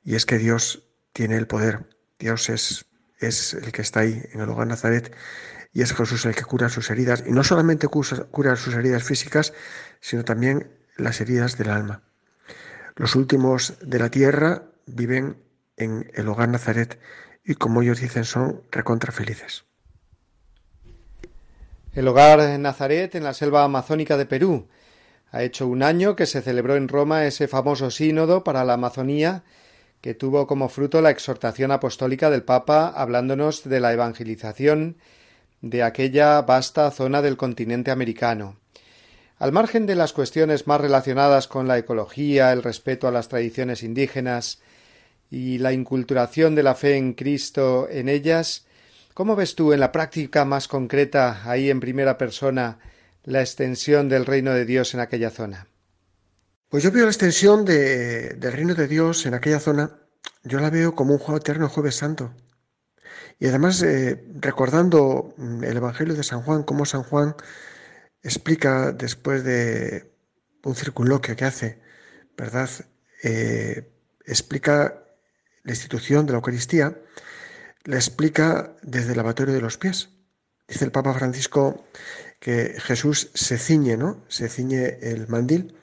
Y 0.03 0.15
es 0.15 0.25
que 0.25 0.37
Dios 0.37 0.88
tiene 1.13 1.37
el 1.37 1.47
poder, 1.47 1.89
Dios 2.17 2.49
es, 2.49 2.85
es 3.19 3.53
el 3.53 3.71
que 3.71 3.81
está 3.81 4.01
ahí 4.01 4.21
en 4.33 4.41
el 4.41 4.49
hogar 4.49 4.67
Nazaret 4.67 5.15
y 5.73 5.81
es 5.81 5.93
Jesús 5.93 6.25
el 6.25 6.35
que 6.35 6.43
cura 6.43 6.69
sus 6.69 6.89
heridas 6.89 7.23
y 7.25 7.31
no 7.31 7.43
solamente 7.43 7.87
cura 7.87 8.55
sus 8.55 8.73
heridas 8.73 9.03
físicas, 9.03 9.53
sino 9.99 10.23
también 10.23 10.71
las 10.97 11.21
heridas 11.21 11.57
del 11.57 11.69
alma. 11.69 12.03
Los 12.95 13.15
últimos 13.15 13.75
de 13.81 13.99
la 13.99 14.09
tierra 14.09 14.63
viven 14.85 15.37
en 15.77 16.11
el 16.13 16.27
hogar 16.27 16.49
Nazaret 16.49 16.99
y 17.45 17.55
como 17.55 17.81
ellos 17.81 18.01
dicen 18.01 18.25
son 18.25 18.63
recontra 18.71 19.11
felices. 19.11 19.65
El 21.93 22.07
hogar 22.07 22.59
Nazaret 22.59 23.15
en 23.15 23.23
la 23.23 23.33
selva 23.33 23.63
amazónica 23.63 24.17
de 24.17 24.25
Perú. 24.25 24.67
Ha 25.31 25.43
hecho 25.43 25.67
un 25.67 25.83
año 25.83 26.15
que 26.15 26.25
se 26.25 26.41
celebró 26.41 26.75
en 26.75 26.87
Roma 26.87 27.25
ese 27.25 27.47
famoso 27.47 27.91
sínodo 27.91 28.43
para 28.43 28.63
la 28.63 28.73
Amazonía 28.73 29.43
que 30.01 30.13
tuvo 30.13 30.47
como 30.47 30.69
fruto 30.69 31.01
la 31.01 31.09
exhortación 31.09 31.71
apostólica 31.71 32.29
del 32.29 32.43
Papa 32.43 32.87
hablándonos 32.95 33.63
de 33.63 33.79
la 33.79 33.93
evangelización 33.93 34.97
de 35.61 35.83
aquella 35.83 36.41
vasta 36.41 36.89
zona 36.91 37.21
del 37.21 37.37
continente 37.37 37.91
americano. 37.91 38.57
Al 39.37 39.51
margen 39.51 39.85
de 39.85 39.95
las 39.95 40.13
cuestiones 40.13 40.67
más 40.67 40.81
relacionadas 40.81 41.47
con 41.47 41.67
la 41.67 41.77
ecología, 41.77 42.51
el 42.51 42.63
respeto 42.63 43.07
a 43.07 43.11
las 43.11 43.27
tradiciones 43.27 43.83
indígenas 43.83 44.59
y 45.31 45.57
la 45.59 45.73
inculturación 45.73 46.55
de 46.55 46.63
la 46.63 46.75
fe 46.75 46.97
en 46.97 47.13
Cristo 47.13 47.87
en 47.89 48.09
ellas, 48.09 48.65
¿Cómo 49.19 49.35
ves 49.35 49.53
tú 49.53 49.73
en 49.73 49.81
la 49.81 49.91
práctica 49.91 50.45
más 50.45 50.69
concreta, 50.69 51.41
ahí 51.43 51.69
en 51.69 51.81
primera 51.81 52.17
persona, 52.17 52.79
la 53.25 53.41
extensión 53.41 54.07
del 54.07 54.25
reino 54.25 54.53
de 54.53 54.63
Dios 54.63 54.93
en 54.93 55.01
aquella 55.01 55.29
zona? 55.29 55.67
Pues 56.69 56.83
yo 56.83 56.91
veo 56.91 57.05
la 57.05 57.09
extensión 57.09 57.65
del 57.65 58.51
reino 58.53 58.75
de 58.75 58.87
Dios 58.87 59.25
en 59.25 59.33
aquella 59.33 59.59
zona, 59.59 59.99
yo 60.43 60.59
la 60.59 60.69
veo 60.69 60.93
como 60.93 61.13
un 61.13 61.19
juego 61.19 61.37
eterno 61.37 61.67
jueves 61.67 61.95
santo. 61.95 62.31
Y 63.39 63.47
además, 63.47 63.81
eh, 63.81 64.23
recordando 64.35 65.33
mm, 65.37 65.63
el 65.63 65.77
Evangelio 65.77 66.13
de 66.13 66.23
San 66.23 66.43
Juan, 66.43 66.61
cómo 66.63 66.85
San 66.85 67.01
Juan 67.03 67.35
explica 68.21 68.91
después 68.91 69.43
de 69.43 70.11
un 70.63 70.75
circunloquio 70.75 71.35
que 71.35 71.45
hace, 71.45 71.81
¿verdad? 72.37 72.69
Eh, 73.23 73.91
explica 74.25 75.03
la 75.63 75.71
institución 75.71 76.27
de 76.27 76.33
la 76.33 76.37
Eucaristía 76.37 76.95
la 77.85 77.95
explica 77.95 78.75
desde 78.83 79.11
el 79.11 79.17
lavatorio 79.17 79.55
de 79.55 79.61
los 79.61 79.77
pies. 79.77 80.09
Dice 80.67 80.85
el 80.85 80.91
Papa 80.91 81.13
Francisco 81.15 81.87
que 82.39 82.75
Jesús 82.79 83.31
se 83.33 83.57
ciñe, 83.57 83.97
¿no? 83.97 84.23
Se 84.27 84.49
ciñe 84.49 84.99
el 85.01 85.27
mandil 85.27 85.78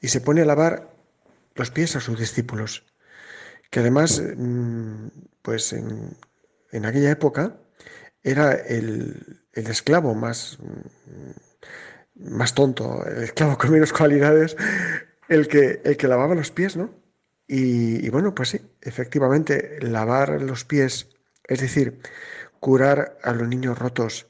y 0.00 0.08
se 0.08 0.20
pone 0.20 0.42
a 0.42 0.44
lavar 0.44 0.90
los 1.54 1.70
pies 1.70 1.96
a 1.96 2.00
sus 2.00 2.18
discípulos. 2.18 2.84
Que 3.70 3.80
además, 3.80 4.22
mm, 4.36 5.08
pues 5.42 5.72
en, 5.72 6.16
aquella 6.84 7.10
época 7.10 7.56
era 8.22 8.52
el, 8.52 9.42
esclavo 9.52 10.14
más, 10.14 10.58
mm, 10.60 12.30
más 12.34 12.54
tonto, 12.54 13.04
el 13.06 13.24
esclavo 13.24 13.58
con 13.58 13.70
menos 13.72 13.92
cualidades, 13.92 14.56
el 15.28 15.48
que, 15.48 15.80
el 15.84 15.96
que 15.96 16.08
lavaba 16.08 16.34
los 16.34 16.50
pies, 16.50 16.76
¿no? 16.76 16.90
Y, 17.48 18.04
y 18.04 18.08
bueno, 18.10 18.34
pues 18.34 18.50
sí, 18.50 18.60
efectivamente, 18.82 19.78
lavar 19.80 20.42
los 20.42 20.64
pies 20.64 21.08
es 21.48 21.60
decir, 21.60 22.00
curar 22.60 23.18
a 23.22 23.32
los 23.32 23.48
niños 23.48 23.78
rotos, 23.78 24.26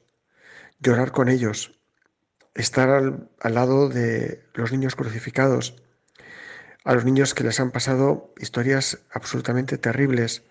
llorar 0.78 1.12
con 1.12 1.28
ellos, 1.28 1.78
estar 2.56 2.88
al, 2.88 3.54
lado 3.54 3.88
de 3.88 4.42
los 4.54 4.72
niños 4.72 4.96
crucificados, 4.96 5.76
a 6.84 6.94
los 6.94 7.04
niños 7.04 7.34
que 7.34 7.44
les 7.44 7.60
han 7.60 7.70
pasado 7.70 8.32
historias 8.38 8.98
absolutamente 9.10 9.76
terribles, 9.76 10.42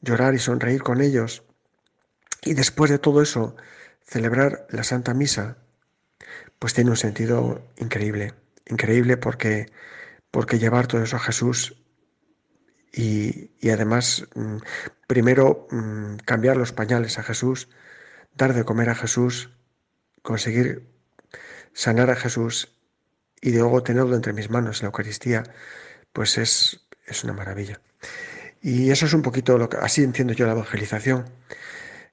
llorar 0.00 0.34
y 0.34 0.38
sonreír 0.38 0.82
con 0.82 1.00
ellos. 1.00 1.44
Y 2.42 2.54
después 2.54 2.90
de 2.90 2.98
todo 2.98 3.22
eso, 3.22 3.56
celebrar 4.02 4.66
la 4.70 4.82
Santa 4.82 5.14
Misa, 5.14 5.58
pues 6.58 6.74
tiene 6.74 6.90
un 6.90 6.96
sentido 6.96 7.70
increíble, 7.76 8.34
increíble 8.66 9.16
porque, 9.16 9.70
porque 10.30 10.58
llevar 10.58 10.86
todo 10.86 11.02
eso 11.02 11.16
a 11.16 11.20
Jesús 11.20 11.76
y, 12.92 13.50
además 13.70 14.26
mm, 14.34 14.56
primero 15.06 15.68
mm, 15.70 16.16
cambiar 16.24 16.56
los 16.56 16.72
pañales 16.72 17.18
a 17.18 17.22
Jesús, 17.22 17.68
dar 18.34 18.52
de 18.52 18.64
comer 18.64 18.88
a 18.90 18.94
Jesús, 18.94 19.50
conseguir 20.22 20.90
sanar 21.72 22.10
a 22.10 22.16
Jesús 22.16 22.76
y 23.40 23.52
luego 23.52 23.82
tenerlo 23.82 24.16
entre 24.16 24.32
mis 24.32 24.50
manos 24.50 24.80
en 24.80 24.84
la 24.84 24.88
Eucaristía, 24.88 25.42
pues 26.12 26.38
es, 26.38 26.86
es 27.06 27.24
una 27.24 27.32
maravilla. 27.32 27.80
Y 28.60 28.90
eso 28.90 29.06
es 29.06 29.14
un 29.14 29.22
poquito 29.22 29.56
lo 29.56 29.68
que, 29.68 29.78
así 29.78 30.02
entiendo 30.02 30.34
yo 30.34 30.46
la 30.46 30.52
evangelización. 30.52 31.24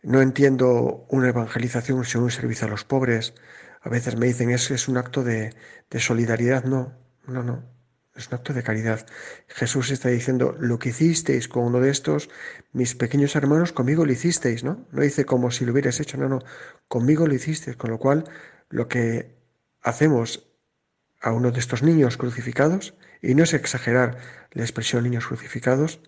No 0.04 0.22
entiendo 0.22 1.06
una 1.10 1.30
evangelización 1.30 2.06
sin 2.06 2.22
un 2.22 2.32
servicio 2.32 2.68
a 2.68 2.70
los 2.70 2.86
pobres. 2.86 3.34
A 3.82 3.90
veces 3.90 4.16
me 4.16 4.28
dicen, 4.28 4.50
es, 4.52 4.72
es 4.72 4.88
un 4.88 4.98
acto 4.98 5.24
de, 5.24 5.54
de 5.90 6.00
solidaridad. 6.00 6.64
No, 6.64 6.94
no, 7.26 7.44
no. 7.44 7.66
Es 8.16 8.30
un 8.30 8.36
acto 8.36 8.54
de 8.54 8.64
caridad. 8.64 9.06
Jesús 9.48 9.92
está 9.92 10.10
diciendo, 10.10 10.56
lo 10.60 10.80
que 10.80 10.90
hicisteis 10.90 11.48
con 11.48 11.66
uno 11.66 11.82
de 11.82 11.90
estos, 11.90 12.30
mis 12.72 12.96
pequeños 12.96 13.36
hermanos, 13.36 13.74
conmigo 13.74 14.06
lo 14.06 14.12
hicisteis, 14.12 14.64
¿no? 14.64 14.88
No 14.92 15.02
dice 15.02 15.26
como 15.26 15.52
si 15.52 15.66
lo 15.66 15.74
hubieras 15.74 16.00
hecho, 16.00 16.18
no, 16.18 16.30
no, 16.30 16.40
conmigo 16.88 17.28
lo 17.28 17.36
hicisteis. 17.36 17.76
Con 17.76 17.92
lo 17.92 18.00
cual, 18.00 18.24
lo 18.70 18.88
que 18.88 19.37
hacemos 19.88 20.48
a 21.22 21.32
uno 21.32 21.52
de 21.52 21.60
estos 21.60 21.82
niños 21.82 22.18
crucificados, 22.18 22.94
y 23.22 23.36
no 23.36 23.44
es 23.44 23.54
exagerar 23.54 24.18
la 24.52 24.64
expresión 24.64 25.04
niños 25.04 25.28
crucificados, 25.28 26.00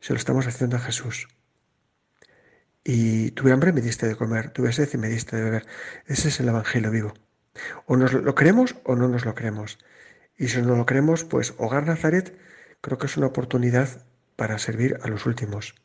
se 0.00 0.12
lo 0.12 0.18
estamos 0.18 0.46
haciendo 0.46 0.76
a 0.76 0.80
Jesús. 0.80 1.28
Y 2.84 3.30
tuve 3.32 3.52
hambre, 3.52 3.72
me 3.72 3.80
diste 3.80 4.08
de 4.08 4.16
comer, 4.16 4.50
tuve 4.50 4.72
sed 4.72 4.88
y 4.92 4.96
me 4.96 5.08
diste 5.08 5.36
de 5.36 5.44
beber. 5.44 5.66
Ese 6.06 6.28
es 6.28 6.40
el 6.40 6.48
Evangelio 6.48 6.90
vivo. 6.90 7.14
O 7.86 7.96
nos 7.96 8.12
lo 8.12 8.34
creemos 8.34 8.74
o 8.84 8.96
no 8.96 9.08
nos 9.08 9.24
lo 9.24 9.34
creemos. 9.34 9.78
Y 10.36 10.48
si 10.48 10.60
no 10.62 10.74
lo 10.74 10.86
creemos, 10.86 11.24
pues 11.24 11.54
Hogar 11.58 11.86
Nazaret 11.86 12.36
creo 12.80 12.98
que 12.98 13.06
es 13.06 13.16
una 13.16 13.28
oportunidad 13.28 14.04
para 14.34 14.58
servir 14.58 14.98
a 15.02 15.08
los 15.08 15.26
últimos. 15.26 15.76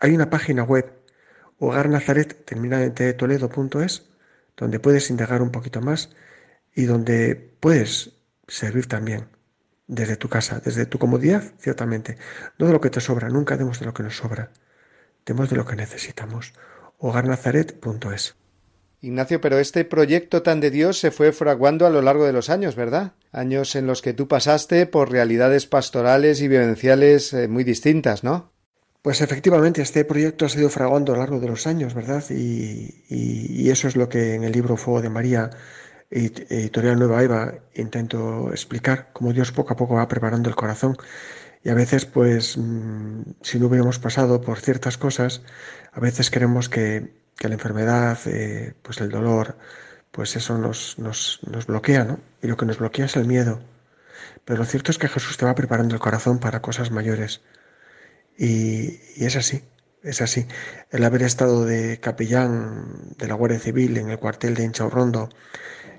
Hay 0.00 0.14
una 0.14 0.28
página 0.28 0.64
web, 0.64 0.92
Hogar 1.58 1.88
Nazaret, 1.88 2.44
terminada 2.44 2.84
en 2.84 3.16
toledo.es, 3.16 4.10
donde 4.56 4.80
puedes 4.80 5.08
indagar 5.08 5.40
un 5.40 5.52
poquito 5.52 5.80
más 5.80 6.10
y 6.74 6.84
donde 6.84 7.36
puedes 7.60 8.12
servir 8.48 8.86
también 8.86 9.26
desde 9.86 10.16
tu 10.16 10.28
casa, 10.28 10.60
desde 10.64 10.86
tu 10.86 10.98
comodidad, 10.98 11.52
ciertamente. 11.58 12.16
No 12.58 12.66
de 12.66 12.72
lo 12.72 12.80
que 12.80 12.90
te 12.90 13.00
sobra, 13.00 13.28
nunca 13.28 13.56
demos 13.56 13.80
de 13.80 13.86
lo 13.86 13.94
que 13.94 14.02
nos 14.02 14.16
sobra. 14.16 14.50
Demos 15.26 15.50
de 15.50 15.56
lo 15.56 15.66
que 15.66 15.76
necesitamos. 15.76 16.54
hogarnazaret.es. 16.98 18.36
Ignacio, 19.00 19.40
pero 19.40 19.58
este 19.58 19.84
proyecto 19.84 20.42
tan 20.42 20.60
de 20.60 20.70
Dios 20.70 20.98
se 20.98 21.10
fue 21.10 21.32
fraguando 21.32 21.86
a 21.86 21.90
lo 21.90 22.02
largo 22.02 22.24
de 22.24 22.32
los 22.32 22.48
años, 22.48 22.76
¿verdad? 22.76 23.14
Años 23.32 23.74
en 23.74 23.86
los 23.88 24.00
que 24.00 24.12
tú 24.12 24.28
pasaste 24.28 24.86
por 24.86 25.10
realidades 25.10 25.66
pastorales 25.66 26.40
y 26.40 26.46
vivenciales 26.46 27.32
eh, 27.32 27.48
muy 27.48 27.64
distintas, 27.64 28.22
¿no? 28.22 28.52
Pues 29.02 29.20
efectivamente, 29.20 29.82
este 29.82 30.04
proyecto 30.04 30.46
ha 30.46 30.48
sido 30.48 30.70
fraguando 30.70 31.12
a 31.12 31.16
lo 31.16 31.22
largo 31.22 31.40
de 31.40 31.48
los 31.48 31.66
años, 31.66 31.94
¿verdad? 31.94 32.22
Y, 32.30 33.04
y 33.08 33.70
eso 33.70 33.88
es 33.88 33.96
lo 33.96 34.08
que 34.08 34.34
en 34.34 34.44
el 34.44 34.52
libro 34.52 34.76
Fuego 34.76 35.02
de 35.02 35.10
María 35.10 35.50
editorial 36.12 36.98
Nueva 36.98 37.22
Eva 37.22 37.54
intento 37.74 38.50
explicar 38.50 39.10
cómo 39.12 39.32
Dios 39.32 39.50
poco 39.50 39.72
a 39.72 39.76
poco 39.76 39.94
va 39.94 40.08
preparando 40.08 40.50
el 40.50 40.56
corazón 40.56 40.96
y 41.64 41.70
a 41.70 41.74
veces 41.74 42.04
pues 42.04 42.56
mm, 42.58 43.22
si 43.40 43.58
no 43.58 43.66
hubiéramos 43.66 43.98
pasado 43.98 44.40
por 44.42 44.60
ciertas 44.60 44.98
cosas 44.98 45.42
a 45.92 46.00
veces 46.00 46.30
queremos 46.30 46.68
que, 46.68 47.14
que 47.38 47.48
la 47.48 47.54
enfermedad 47.54 48.18
eh, 48.26 48.74
pues 48.82 49.00
el 49.00 49.08
dolor 49.08 49.56
pues 50.10 50.36
eso 50.36 50.58
nos, 50.58 50.98
nos, 50.98 51.40
nos 51.50 51.66
bloquea 51.66 52.04
¿no? 52.04 52.20
y 52.42 52.46
lo 52.46 52.56
que 52.56 52.66
nos 52.66 52.78
bloquea 52.78 53.06
es 53.06 53.16
el 53.16 53.24
miedo 53.24 53.60
pero 54.44 54.58
lo 54.58 54.64
cierto 54.66 54.90
es 54.90 54.98
que 54.98 55.08
Jesús 55.08 55.38
te 55.38 55.46
va 55.46 55.54
preparando 55.54 55.94
el 55.94 56.00
corazón 56.00 56.38
para 56.38 56.60
cosas 56.60 56.90
mayores 56.90 57.40
y, 58.36 59.00
y 59.16 59.24
es 59.24 59.36
así 59.36 59.62
es 60.02 60.20
así. 60.20 60.46
El 60.90 61.04
haber 61.04 61.22
estado 61.22 61.64
de 61.64 62.00
capellán 62.00 63.14
de 63.18 63.28
la 63.28 63.34
Guardia 63.34 63.60
Civil 63.60 63.96
en 63.98 64.10
el 64.10 64.18
cuartel 64.18 64.54
de 64.54 64.64
Inchaurrondo 64.64 65.28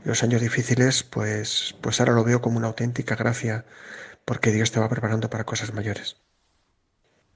los 0.03 0.23
años 0.23 0.41
difíciles, 0.41 1.03
pues, 1.03 1.75
pues 1.81 1.99
ahora 1.99 2.13
lo 2.13 2.23
veo 2.23 2.41
como 2.41 2.57
una 2.57 2.67
auténtica 2.67 3.15
gracia, 3.15 3.65
porque 4.25 4.51
Dios 4.51 4.71
te 4.71 4.79
va 4.79 4.89
preparando 4.89 5.29
para 5.29 5.45
cosas 5.45 5.73
mayores. 5.73 6.17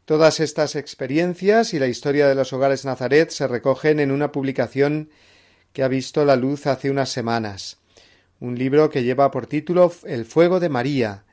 Todas 0.06 0.40
estas 0.40 0.76
experiencias 0.76 1.74
y 1.74 1.80
la 1.80 1.88
historia 1.88 2.28
de 2.28 2.36
los 2.36 2.54
hogares 2.54 2.86
Nazaret 2.86 3.30
se 3.30 3.48
recogen 3.48 4.00
en 4.00 4.12
una 4.12 4.32
publicación 4.32 5.10
que 5.74 5.84
ha 5.84 5.90
visto 5.90 6.24
la 6.24 6.38
luz 6.38 6.66
hace 6.66 6.90
unas 6.90 7.10
semanas, 7.10 7.80
un 8.40 8.58
libro 8.58 8.90
que 8.90 9.04
lleva 9.04 9.32
por 9.32 9.48
título 9.48 9.92
El 10.06 10.26
fuego 10.26 10.60
de 10.60 10.70
María 10.70 11.26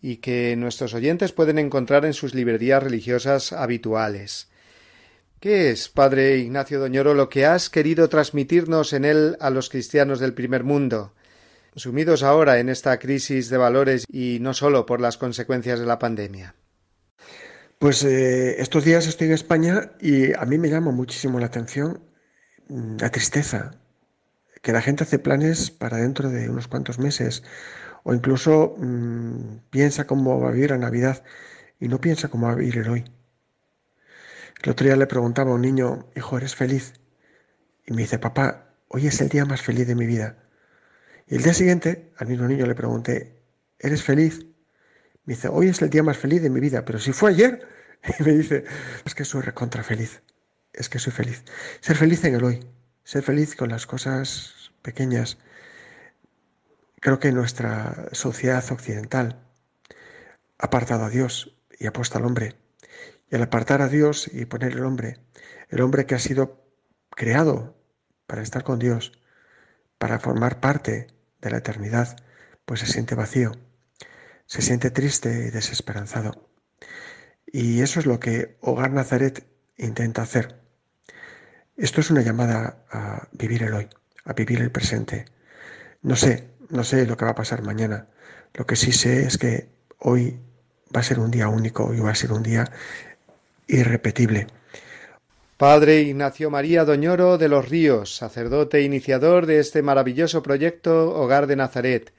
y 0.00 0.18
que 0.18 0.54
nuestros 0.56 0.94
oyentes 0.94 1.32
pueden 1.32 1.58
encontrar 1.58 2.04
en 2.04 2.12
sus 2.12 2.32
librerías 2.32 2.82
religiosas 2.82 3.52
habituales. 3.52 4.48
¿Qué 5.40 5.70
es, 5.70 5.90
Padre 5.90 6.38
Ignacio 6.38 6.80
Doñoro, 6.80 7.12
lo 7.12 7.28
que 7.28 7.44
has 7.44 7.68
querido 7.68 8.08
transmitirnos 8.08 8.94
en 8.94 9.04
él 9.04 9.36
a 9.38 9.50
los 9.50 9.68
cristianos 9.68 10.18
del 10.18 10.32
primer 10.32 10.64
mundo, 10.64 11.12
sumidos 11.74 12.22
ahora 12.22 12.58
en 12.58 12.70
esta 12.70 12.98
crisis 12.98 13.50
de 13.50 13.58
valores 13.58 14.06
y 14.08 14.38
no 14.40 14.54
solo 14.54 14.86
por 14.86 14.98
las 14.98 15.18
consecuencias 15.18 15.78
de 15.78 15.84
la 15.84 15.98
pandemia? 15.98 16.54
Pues 17.78 18.02
eh, 18.02 18.62
estos 18.62 18.84
días 18.84 19.06
estoy 19.06 19.26
en 19.26 19.34
España 19.34 19.92
y 20.00 20.32
a 20.32 20.46
mí 20.46 20.56
me 20.56 20.70
llama 20.70 20.90
muchísimo 20.90 21.38
la 21.38 21.46
atención 21.46 22.00
mm, 22.68 22.96
la 22.98 23.10
tristeza, 23.10 23.72
que 24.62 24.72
la 24.72 24.80
gente 24.80 25.04
hace 25.04 25.18
planes 25.18 25.70
para 25.70 25.98
dentro 25.98 26.30
de 26.30 26.48
unos 26.48 26.66
cuantos 26.66 26.98
meses 26.98 27.42
o 28.04 28.14
incluso 28.14 28.74
mm, 28.78 29.58
piensa 29.68 30.06
cómo 30.06 30.40
va 30.40 30.48
a 30.48 30.52
vivir 30.52 30.70
la 30.70 30.78
Navidad 30.78 31.22
y 31.78 31.88
no 31.88 32.00
piensa 32.00 32.28
cómo 32.28 32.46
va 32.46 32.54
a 32.54 32.56
vivir 32.56 32.78
el 32.78 32.88
hoy. 32.88 33.15
El 34.66 34.72
otro 34.72 34.84
día 34.84 34.96
le 34.96 35.06
preguntaba 35.06 35.52
a 35.52 35.54
un 35.54 35.62
niño, 35.62 36.08
hijo, 36.16 36.36
¿eres 36.36 36.56
feliz? 36.56 36.94
Y 37.86 37.92
me 37.92 38.02
dice, 38.02 38.18
papá, 38.18 38.74
hoy 38.88 39.06
es 39.06 39.20
el 39.20 39.28
día 39.28 39.44
más 39.44 39.62
feliz 39.62 39.86
de 39.86 39.94
mi 39.94 40.06
vida. 40.06 40.38
Y 41.28 41.36
el 41.36 41.44
día 41.44 41.54
siguiente, 41.54 42.10
al 42.16 42.26
mismo 42.26 42.48
niño 42.48 42.66
le 42.66 42.74
pregunté, 42.74 43.44
¿eres 43.78 44.02
feliz? 44.02 44.44
Me 45.24 45.34
dice, 45.34 45.46
hoy 45.46 45.68
es 45.68 45.80
el 45.82 45.90
día 45.90 46.02
más 46.02 46.16
feliz 46.16 46.42
de 46.42 46.50
mi 46.50 46.58
vida, 46.58 46.84
pero 46.84 46.98
si 46.98 47.12
fue 47.12 47.30
ayer. 47.30 47.68
Y 48.18 48.24
me 48.24 48.32
dice, 48.32 48.64
es 49.04 49.14
que 49.14 49.24
soy 49.24 49.42
recontra 49.42 49.84
feliz, 49.84 50.20
es 50.72 50.88
que 50.88 50.98
soy 50.98 51.12
feliz. 51.12 51.44
Ser 51.80 51.94
feliz 51.94 52.24
en 52.24 52.34
el 52.34 52.42
hoy, 52.42 52.66
ser 53.04 53.22
feliz 53.22 53.54
con 53.54 53.68
las 53.68 53.86
cosas 53.86 54.72
pequeñas. 54.82 55.38
Creo 56.98 57.20
que 57.20 57.30
nuestra 57.30 58.08
sociedad 58.10 58.64
occidental 58.72 59.38
ha 60.58 60.66
apartado 60.66 61.04
a 61.04 61.08
Dios 61.08 61.56
y 61.78 61.86
ha 61.86 61.92
puesto 61.92 62.18
al 62.18 62.24
hombre 62.24 62.65
y 63.30 63.36
al 63.36 63.42
apartar 63.42 63.82
a 63.82 63.88
Dios 63.88 64.30
y 64.32 64.44
poner 64.44 64.72
el 64.72 64.84
hombre, 64.84 65.18
el 65.68 65.80
hombre 65.80 66.06
que 66.06 66.14
ha 66.14 66.18
sido 66.18 66.64
creado 67.10 67.76
para 68.26 68.42
estar 68.42 68.64
con 68.64 68.78
Dios, 68.78 69.12
para 69.98 70.18
formar 70.18 70.60
parte 70.60 71.08
de 71.40 71.50
la 71.50 71.58
eternidad, 71.58 72.16
pues 72.64 72.80
se 72.80 72.86
siente 72.86 73.14
vacío, 73.14 73.52
se 74.46 74.62
siente 74.62 74.90
triste 74.90 75.46
y 75.46 75.50
desesperanzado. 75.50 76.48
Y 77.46 77.80
eso 77.80 78.00
es 78.00 78.06
lo 78.06 78.20
que 78.20 78.56
Hogar 78.60 78.92
Nazaret 78.92 79.46
intenta 79.76 80.22
hacer. 80.22 80.60
Esto 81.76 82.00
es 82.00 82.10
una 82.10 82.22
llamada 82.22 82.84
a 82.90 83.28
vivir 83.32 83.62
el 83.62 83.74
hoy, 83.74 83.88
a 84.24 84.32
vivir 84.32 84.60
el 84.60 84.70
presente. 84.70 85.26
No 86.02 86.16
sé, 86.16 86.50
no 86.70 86.84
sé 86.84 87.06
lo 87.06 87.16
que 87.16 87.24
va 87.24 87.32
a 87.32 87.36
pasar 87.36 87.62
mañana. 87.62 88.08
Lo 88.54 88.66
que 88.66 88.76
sí 88.76 88.92
sé 88.92 89.24
es 89.26 89.38
que 89.38 89.68
hoy 89.98 90.40
va 90.94 91.00
a 91.00 91.04
ser 91.04 91.18
un 91.18 91.30
día 91.30 91.48
único 91.48 91.92
y 91.94 92.00
va 92.00 92.10
a 92.10 92.14
ser 92.14 92.32
un 92.32 92.42
día 92.42 92.70
irrepetible. 93.66 94.46
Padre 95.56 96.02
Ignacio 96.02 96.50
María 96.50 96.84
Doñoro 96.84 97.38
de 97.38 97.48
los 97.48 97.66
Ríos, 97.66 98.14
sacerdote 98.14 98.82
iniciador 98.82 99.46
de 99.46 99.58
este 99.58 99.80
maravilloso 99.80 100.42
proyecto 100.42 101.14
Hogar 101.14 101.46
de 101.46 101.56
Nazaret, 101.56 102.12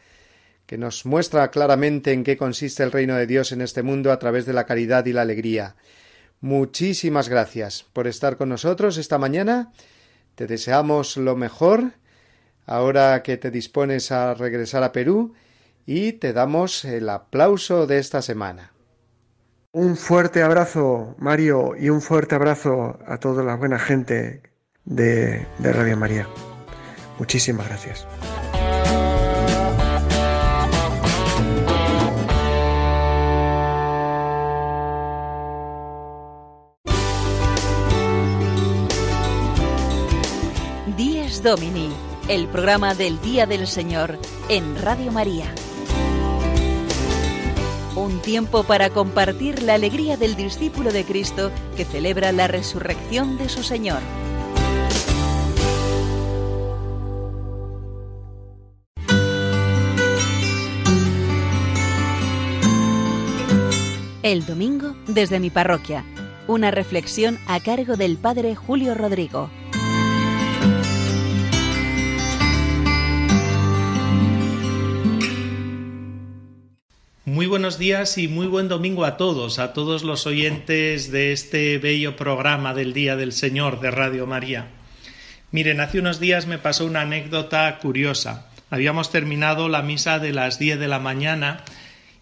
que 0.66 0.80
nos 0.80 1.06
muestra 1.06 1.52
claramente 1.52 2.14
en 2.14 2.24
qué 2.24 2.36
consiste 2.36 2.82
el 2.82 2.92
reino 2.92 3.16
de 3.16 3.28
Dios 3.28 3.52
en 3.52 3.62
este 3.62 3.84
mundo 3.84 4.12
a 4.12 4.18
través 4.18 4.48
de 4.48 4.54
la 4.54 4.66
caridad 4.66 5.06
y 5.06 5.14
la 5.14 5.22
alegría. 5.22 5.76
Muchísimas 6.42 7.30
gracias 7.30 7.86
por 7.94 8.08
estar 8.08 8.38
con 8.38 8.50
nosotros 8.50 8.98
esta 8.98 9.20
mañana. 9.20 9.72
Te 10.34 10.48
deseamos 10.48 11.16
lo 11.18 11.36
mejor 11.36 11.94
ahora 12.66 13.24
que 13.24 13.38
te 13.38 13.52
dispones 13.52 14.12
a 14.12 14.34
regresar 14.34 14.84
a 14.84 14.92
Perú 14.92 15.34
y 15.86 16.14
te 16.14 16.34
damos 16.34 16.86
el 16.86 17.08
aplauso 17.10 17.88
de 17.88 18.00
esta 18.00 18.22
semana. 18.22 18.74
Un 19.74 19.98
fuerte 19.98 20.42
abrazo, 20.42 21.16
Mario, 21.20 21.76
y 21.78 21.90
un 21.90 22.02
fuerte 22.02 22.36
abrazo 22.36 22.98
a 23.06 23.18
toda 23.18 23.44
la 23.44 23.56
buena 23.56 23.78
gente 23.78 24.42
de, 24.86 25.46
Radio 25.60 25.98
María. 25.98 26.28
Muchísimas 27.20 27.68
gracias. 27.68 28.08
Días 40.96 41.44
Domini, 41.44 41.92
el 42.30 42.48
programa 42.48 42.96
del 42.96 43.20
Día 43.22 43.46
del 43.46 43.68
Señor 43.68 44.18
en 44.50 44.82
Radio 44.82 45.12
María. 45.12 45.54
Un 47.98 48.22
tiempo 48.22 48.62
para 48.64 48.92
compartir 48.92 49.64
la 49.64 49.74
alegría 49.74 50.18
del 50.18 50.36
discípulo 50.36 50.92
de 50.92 51.04
Cristo 51.04 51.52
que 51.76 51.84
celebra 51.84 52.32
la 52.32 52.48
resurrección 52.48 53.40
de 53.40 53.50
su 53.50 53.64
Señor. 53.64 54.02
El 64.22 64.46
domingo 64.46 64.96
desde 65.08 65.40
mi 65.40 65.50
parroquia. 65.50 66.06
Una 66.48 66.70
reflexión 66.70 67.40
a 67.48 67.60
cargo 67.62 67.98
del 67.98 68.18
Padre 68.18 68.54
Julio 68.54 68.94
Rodrigo. 68.94 69.50
Muy 77.38 77.46
buenos 77.46 77.78
días 77.78 78.18
y 78.18 78.28
muy 78.28 78.48
buen 78.48 78.68
domingo 78.68 79.06
a 79.06 79.16
todos, 79.16 79.60
a 79.60 79.72
todos 79.72 80.02
los 80.02 80.26
oyentes 80.26 81.12
de 81.12 81.34
este 81.34 81.78
bello 81.78 82.16
programa 82.16 82.74
del 82.74 82.94
Día 82.94 83.16
del 83.16 83.32
Señor 83.32 83.80
de 83.80 83.92
Radio 83.92 84.26
María. 84.26 84.70
Miren, 85.52 85.80
hace 85.80 86.00
unos 86.00 86.20
días 86.20 86.48
me 86.48 86.58
pasó 86.58 86.88
una 86.88 87.02
anécdota 87.02 87.78
curiosa. 87.78 88.48
Habíamos 88.72 89.12
terminado 89.12 89.70
la 89.70 89.84
misa 89.84 90.18
de 90.18 90.34
las 90.34 90.58
10 90.58 90.80
de 90.80 90.88
la 90.88 90.98
mañana 90.98 91.64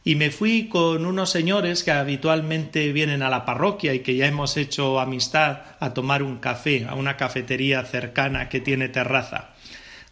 y 0.04 0.16
me 0.16 0.32
fui 0.32 0.68
con 0.68 1.06
unos 1.06 1.30
señores 1.30 1.86
que 1.86 1.92
habitualmente 1.92 2.92
vienen 2.92 3.24
a 3.24 3.30
la 3.30 3.46
parroquia 3.46 3.94
y 3.94 4.00
que 4.00 4.18
ya 4.18 4.26
hemos 4.26 4.58
hecho 4.58 5.00
amistad 5.00 5.60
a 5.80 5.94
tomar 5.94 6.24
un 6.24 6.40
café 6.40 6.88
a 6.90 6.96
una 6.96 7.16
cafetería 7.16 7.86
cercana 7.86 8.50
que 8.50 8.60
tiene 8.60 8.90
terraza. 8.90 9.52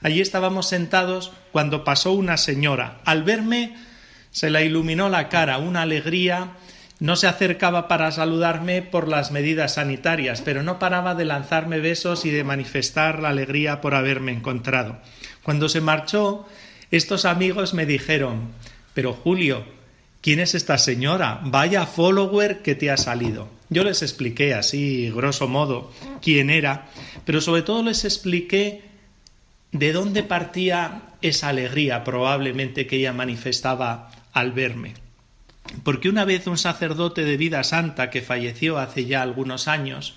Allí 0.02 0.22
estábamos 0.22 0.70
sentados 0.70 1.34
cuando 1.52 1.84
pasó 1.84 2.14
una 2.14 2.38
señora. 2.38 3.02
Al 3.04 3.24
verme 3.24 3.76
se 4.34 4.50
la 4.50 4.64
iluminó 4.64 5.10
la 5.10 5.30
cara, 5.30 5.60
una 5.60 5.84
alegría. 5.84 6.54
No 7.00 7.16
se 7.16 7.28
acercaba 7.28 7.88
para 7.88 8.12
saludarme 8.12 8.82
por 8.82 9.08
las 9.08 9.32
medidas 9.32 9.76
sanitarias, 9.76 10.42
pero 10.42 10.64
no 10.64 10.80
paraba 10.80 11.14
de 11.16 11.24
lanzarme 11.24 11.80
besos 11.80 12.26
y 12.26 12.32
de 12.32 12.44
manifestar 12.44 13.22
la 13.22 13.30
alegría 13.30 13.80
por 13.80 13.94
haberme 13.94 14.32
encontrado. 14.32 14.98
Cuando 15.44 15.70
se 15.70 15.82
marchó, 15.82 16.48
estos 16.90 17.26
amigos 17.26 17.76
me 17.76 17.86
dijeron 17.86 18.50
Pero 18.96 19.14
Julio, 19.14 19.66
¿quién 20.22 20.40
es 20.40 20.56
esta 20.56 20.80
señora? 20.80 21.40
Vaya 21.44 21.86
follower 21.86 22.64
que 22.64 22.74
te 22.74 22.90
ha 22.90 22.98
salido. 22.98 23.50
Yo 23.70 23.84
les 23.84 24.02
expliqué 24.02 24.56
así, 24.56 25.12
grosso 25.12 25.48
modo, 25.48 25.92
quién 26.24 26.50
era, 26.50 26.88
pero 27.26 27.40
sobre 27.40 27.62
todo 27.62 27.84
les 27.84 28.04
expliqué 28.04 28.82
de 29.72 29.94
dónde 29.94 30.24
partía 30.24 31.02
esa 31.22 31.50
alegría 31.50 32.04
probablemente 32.04 32.88
que 32.88 32.98
ella 32.98 33.14
manifestaba 33.14 34.10
al 34.34 34.52
verme. 34.52 34.94
Porque 35.84 36.10
una 36.10 36.26
vez 36.26 36.48
un 36.48 36.58
sacerdote 36.58 37.24
de 37.24 37.38
vida 37.38 37.64
santa 37.64 38.10
que 38.10 38.22
falleció 38.22 38.78
hace 38.78 39.06
ya 39.06 39.22
algunos 39.22 39.68
años, 39.68 40.16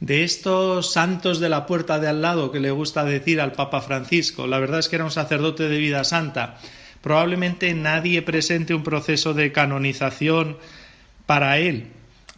de 0.00 0.22
estos 0.22 0.92
santos 0.92 1.40
de 1.40 1.48
la 1.48 1.66
puerta 1.66 1.98
de 1.98 2.08
al 2.08 2.22
lado 2.22 2.52
que 2.52 2.60
le 2.60 2.70
gusta 2.70 3.04
decir 3.04 3.40
al 3.40 3.52
Papa 3.52 3.80
Francisco, 3.80 4.46
la 4.46 4.58
verdad 4.58 4.78
es 4.78 4.88
que 4.88 4.96
era 4.96 5.04
un 5.04 5.10
sacerdote 5.10 5.68
de 5.68 5.78
vida 5.78 6.04
santa, 6.04 6.58
probablemente 7.00 7.74
nadie 7.74 8.22
presente 8.22 8.74
un 8.74 8.84
proceso 8.84 9.34
de 9.34 9.50
canonización 9.50 10.58
para 11.26 11.58
él, 11.58 11.88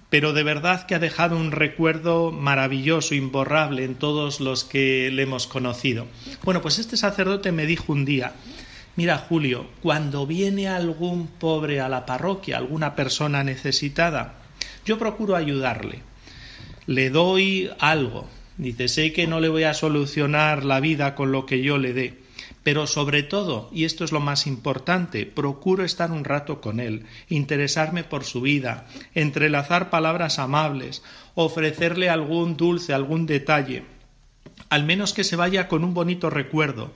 pero 0.09 0.33
de 0.33 0.43
verdad 0.43 0.87
que 0.87 0.95
ha 0.95 0.99
dejado 0.99 1.37
un 1.37 1.53
recuerdo 1.53 2.33
maravilloso, 2.33 3.15
imborrable 3.15 3.85
en 3.85 3.95
todos 3.95 4.41
los 4.41 4.65
que 4.65 5.11
le 5.13 5.23
hemos 5.23 5.47
conocido. 5.47 6.07
Bueno, 6.43 6.63
pues 6.63 6.79
este 6.79 6.97
sacerdote 6.97 7.53
me 7.53 7.67
dijo 7.67 7.93
un 7.93 8.05
día, 8.05 8.33
Mira, 8.97 9.19
Julio, 9.19 9.67
cuando 9.83 10.27
viene 10.27 10.69
algún 10.69 11.27
pobre 11.27 11.81
a 11.81 11.89
la 11.89 12.05
parroquia, 12.07 12.59
alguna 12.59 12.97
persona 12.97 13.45
necesitada, 13.45 14.35
yo 14.85 14.99
procuro 14.99 15.37
ayudarle. 15.37 16.01
Le 16.87 17.11
doy 17.11 17.71
algo. 17.79 18.29
Dice, 18.57 18.89
sé 18.89 19.13
que 19.13 19.27
no 19.27 19.41
le 19.41 19.49
voy 19.49 19.63
a 19.63 19.75
solucionar 19.75 20.65
la 20.65 20.81
vida 20.81 21.15
con 21.15 21.33
lo 21.33 21.47
que 21.47 21.63
yo 21.63 21.79
le 21.79 21.95
dé, 21.95 22.19
pero 22.63 22.87
sobre 22.87 23.23
todo, 23.23 23.71
y 23.73 23.85
esto 23.85 24.05
es 24.05 24.13
lo 24.13 24.21
más 24.21 24.47
importante, 24.47 25.25
procuro 25.25 25.83
estar 25.83 26.11
un 26.11 26.25
rato 26.25 26.61
con 26.61 26.79
él, 26.79 27.07
interesarme 27.31 28.05
por 28.05 28.25
su 28.25 28.43
vida, 28.43 28.87
entrelazar 29.15 29.89
palabras 29.89 30.39
amables, 30.39 31.03
ofrecerle 31.35 32.11
algún 32.11 32.59
dulce, 32.59 32.93
algún 32.93 33.25
detalle, 33.25 33.85
al 34.69 34.85
menos 34.85 35.15
que 35.15 35.25
se 35.25 35.37
vaya 35.37 35.67
con 35.67 35.83
un 35.83 35.95
bonito 35.95 36.29
recuerdo, 36.29 36.93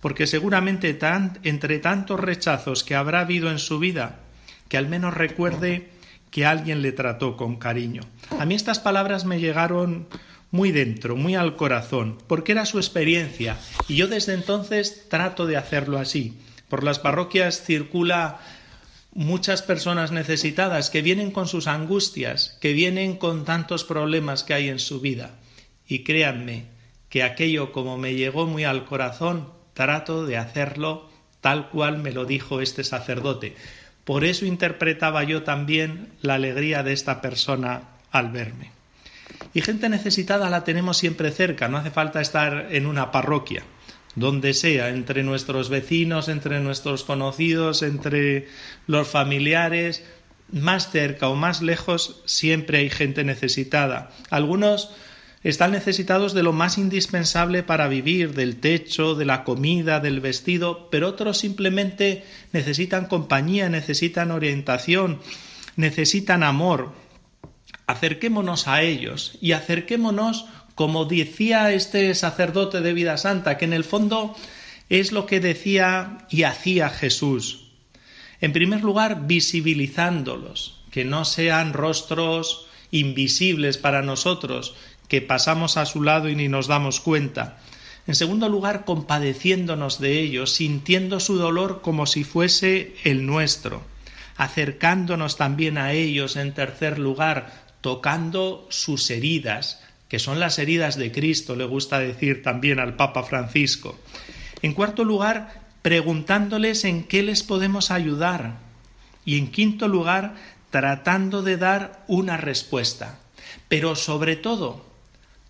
porque 0.00 0.26
seguramente 0.26 0.98
entre 1.42 1.78
tantos 1.78 2.20
rechazos 2.20 2.84
que 2.84 2.94
habrá 2.94 3.20
habido 3.20 3.50
en 3.50 3.58
su 3.58 3.78
vida, 3.78 4.20
que 4.68 4.76
al 4.76 4.88
menos 4.88 5.14
recuerde 5.14 5.90
que 6.30 6.44
alguien 6.46 6.82
le 6.82 6.92
trató 6.92 7.36
con 7.36 7.56
cariño. 7.56 8.02
A 8.38 8.44
mí 8.44 8.54
estas 8.54 8.78
palabras 8.78 9.24
me 9.24 9.40
llegaron 9.40 10.06
muy 10.50 10.72
dentro, 10.72 11.16
muy 11.16 11.34
al 11.34 11.56
corazón, 11.56 12.18
porque 12.26 12.52
era 12.52 12.66
su 12.66 12.78
experiencia, 12.78 13.58
y 13.86 13.96
yo 13.96 14.08
desde 14.08 14.34
entonces 14.34 15.08
trato 15.08 15.46
de 15.46 15.56
hacerlo 15.56 15.98
así. 15.98 16.38
Por 16.68 16.84
las 16.84 16.98
parroquias 16.98 17.62
circula 17.62 18.40
muchas 19.12 19.62
personas 19.62 20.12
necesitadas 20.12 20.90
que 20.90 21.02
vienen 21.02 21.30
con 21.30 21.48
sus 21.48 21.66
angustias, 21.66 22.56
que 22.60 22.72
vienen 22.72 23.16
con 23.16 23.44
tantos 23.44 23.84
problemas 23.84 24.44
que 24.44 24.54
hay 24.54 24.68
en 24.68 24.78
su 24.78 25.00
vida. 25.00 25.38
Y 25.86 26.04
créanme 26.04 26.66
que 27.08 27.22
aquello 27.22 27.72
como 27.72 27.96
me 27.96 28.14
llegó 28.14 28.46
muy 28.46 28.64
al 28.64 28.84
corazón, 28.84 29.48
trato 29.78 30.26
de 30.26 30.36
hacerlo 30.36 31.08
tal 31.40 31.68
cual 31.68 31.98
me 31.98 32.10
lo 32.10 32.24
dijo 32.24 32.60
este 32.60 32.82
sacerdote. 32.82 33.54
Por 34.02 34.24
eso 34.24 34.44
interpretaba 34.44 35.22
yo 35.22 35.44
también 35.44 36.08
la 36.20 36.34
alegría 36.34 36.82
de 36.82 36.92
esta 36.92 37.20
persona 37.20 37.82
al 38.10 38.32
verme. 38.32 38.72
Y 39.54 39.60
gente 39.60 39.88
necesitada 39.88 40.50
la 40.50 40.64
tenemos 40.64 40.96
siempre 40.96 41.30
cerca, 41.30 41.68
no 41.68 41.76
hace 41.76 41.92
falta 41.92 42.20
estar 42.20 42.66
en 42.72 42.86
una 42.86 43.12
parroquia, 43.12 43.62
donde 44.16 44.52
sea, 44.52 44.88
entre 44.88 45.22
nuestros 45.22 45.68
vecinos, 45.68 46.28
entre 46.28 46.58
nuestros 46.58 47.04
conocidos, 47.04 47.84
entre 47.84 48.48
los 48.88 49.06
familiares, 49.06 50.04
más 50.50 50.90
cerca 50.90 51.28
o 51.28 51.36
más 51.36 51.62
lejos, 51.62 52.20
siempre 52.24 52.78
hay 52.78 52.90
gente 52.90 53.22
necesitada. 53.22 54.10
Algunos 54.28 54.90
están 55.48 55.70
necesitados 55.72 56.34
de 56.34 56.42
lo 56.42 56.52
más 56.52 56.76
indispensable 56.76 57.62
para 57.62 57.88
vivir, 57.88 58.34
del 58.34 58.60
techo, 58.60 59.14
de 59.14 59.24
la 59.24 59.44
comida, 59.44 59.98
del 59.98 60.20
vestido, 60.20 60.90
pero 60.90 61.08
otros 61.08 61.38
simplemente 61.38 62.22
necesitan 62.52 63.06
compañía, 63.06 63.70
necesitan 63.70 64.30
orientación, 64.30 65.20
necesitan 65.76 66.42
amor. 66.42 66.92
Acerquémonos 67.86 68.68
a 68.68 68.82
ellos 68.82 69.38
y 69.40 69.52
acerquémonos, 69.52 70.44
como 70.74 71.06
decía 71.06 71.72
este 71.72 72.14
sacerdote 72.14 72.82
de 72.82 72.92
vida 72.92 73.16
santa, 73.16 73.56
que 73.56 73.64
en 73.64 73.72
el 73.72 73.84
fondo 73.84 74.36
es 74.90 75.12
lo 75.12 75.24
que 75.24 75.40
decía 75.40 76.26
y 76.28 76.42
hacía 76.42 76.90
Jesús. 76.90 77.70
En 78.42 78.52
primer 78.52 78.82
lugar, 78.82 79.26
visibilizándolos, 79.26 80.82
que 80.90 81.06
no 81.06 81.24
sean 81.24 81.72
rostros 81.72 82.66
invisibles 82.90 83.78
para 83.78 84.02
nosotros, 84.02 84.74
que 85.08 85.20
pasamos 85.20 85.76
a 85.76 85.86
su 85.86 86.02
lado 86.02 86.28
y 86.28 86.36
ni 86.36 86.48
nos 86.48 86.66
damos 86.66 87.00
cuenta. 87.00 87.58
En 88.06 88.14
segundo 88.14 88.48
lugar, 88.48 88.84
compadeciéndonos 88.84 90.00
de 90.00 90.20
ellos, 90.20 90.52
sintiendo 90.52 91.20
su 91.20 91.36
dolor 91.36 91.80
como 91.82 92.06
si 92.06 92.24
fuese 92.24 92.94
el 93.04 93.26
nuestro, 93.26 93.82
acercándonos 94.36 95.36
también 95.36 95.76
a 95.76 95.92
ellos 95.92 96.36
en 96.36 96.54
tercer 96.54 96.98
lugar, 96.98 97.66
tocando 97.80 98.66
sus 98.70 99.10
heridas, 99.10 99.82
que 100.08 100.18
son 100.18 100.40
las 100.40 100.58
heridas 100.58 100.96
de 100.96 101.12
Cristo, 101.12 101.54
le 101.54 101.66
gusta 101.66 101.98
decir 101.98 102.42
también 102.42 102.80
al 102.80 102.96
Papa 102.96 103.24
Francisco. 103.24 103.98
En 104.62 104.72
cuarto 104.72 105.04
lugar, 105.04 105.60
preguntándoles 105.82 106.84
en 106.84 107.04
qué 107.04 107.22
les 107.22 107.42
podemos 107.42 107.90
ayudar. 107.90 108.58
Y 109.24 109.36
en 109.38 109.50
quinto 109.50 109.86
lugar, 109.86 110.34
tratando 110.70 111.42
de 111.42 111.58
dar 111.58 112.04
una 112.08 112.38
respuesta. 112.38 113.18
Pero 113.68 113.96
sobre 113.96 114.36
todo, 114.36 114.87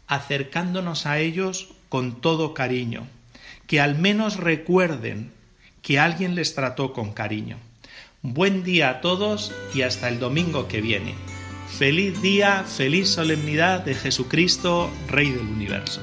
acercándonos 0.09 1.06
a 1.06 1.18
ellos 1.18 1.68
con 1.88 2.20
todo 2.20 2.54
cariño, 2.54 3.06
que 3.66 3.80
al 3.80 3.96
menos 3.96 4.36
recuerden 4.36 5.32
que 5.82 5.98
alguien 5.98 6.34
les 6.34 6.54
trató 6.54 6.92
con 6.92 7.12
cariño. 7.12 7.59
Buen 8.22 8.64
día 8.64 8.90
a 8.90 9.00
todos 9.00 9.52
y 9.74 9.82
hasta 9.82 10.09
el 10.09 10.18
domingo 10.18 10.66
que 10.66 10.80
viene. 10.80 11.14
Feliz 11.78 12.20
día, 12.20 12.64
feliz 12.64 13.09
solemnidad 13.11 13.84
de 13.84 13.94
Jesucristo, 13.94 14.90
Rey 15.09 15.30
del 15.30 15.46
Universo. 15.46 16.02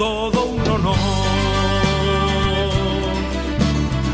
Todo 0.00 0.46
un 0.46 0.66
honor. 0.66 0.96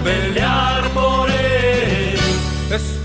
Pelear 0.02 0.82
por 0.90 1.30
él 1.30 2.18
es 2.72 3.04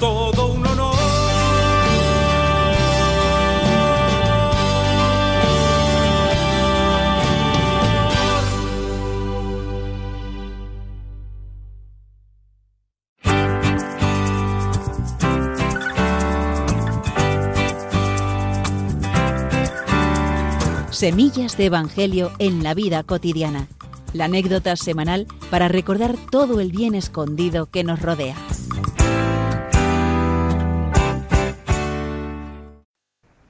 Semillas 21.02 21.58
de 21.58 21.66
Evangelio 21.66 22.30
en 22.38 22.62
la 22.62 22.76
vida 22.76 23.02
cotidiana. 23.02 23.68
La 24.14 24.26
anécdota 24.26 24.76
semanal 24.76 25.26
para 25.50 25.68
recordar 25.68 26.14
todo 26.30 26.60
el 26.60 26.72
bien 26.72 26.94
escondido 26.94 27.66
que 27.66 27.84
nos 27.84 28.04
rodea. 28.04 28.36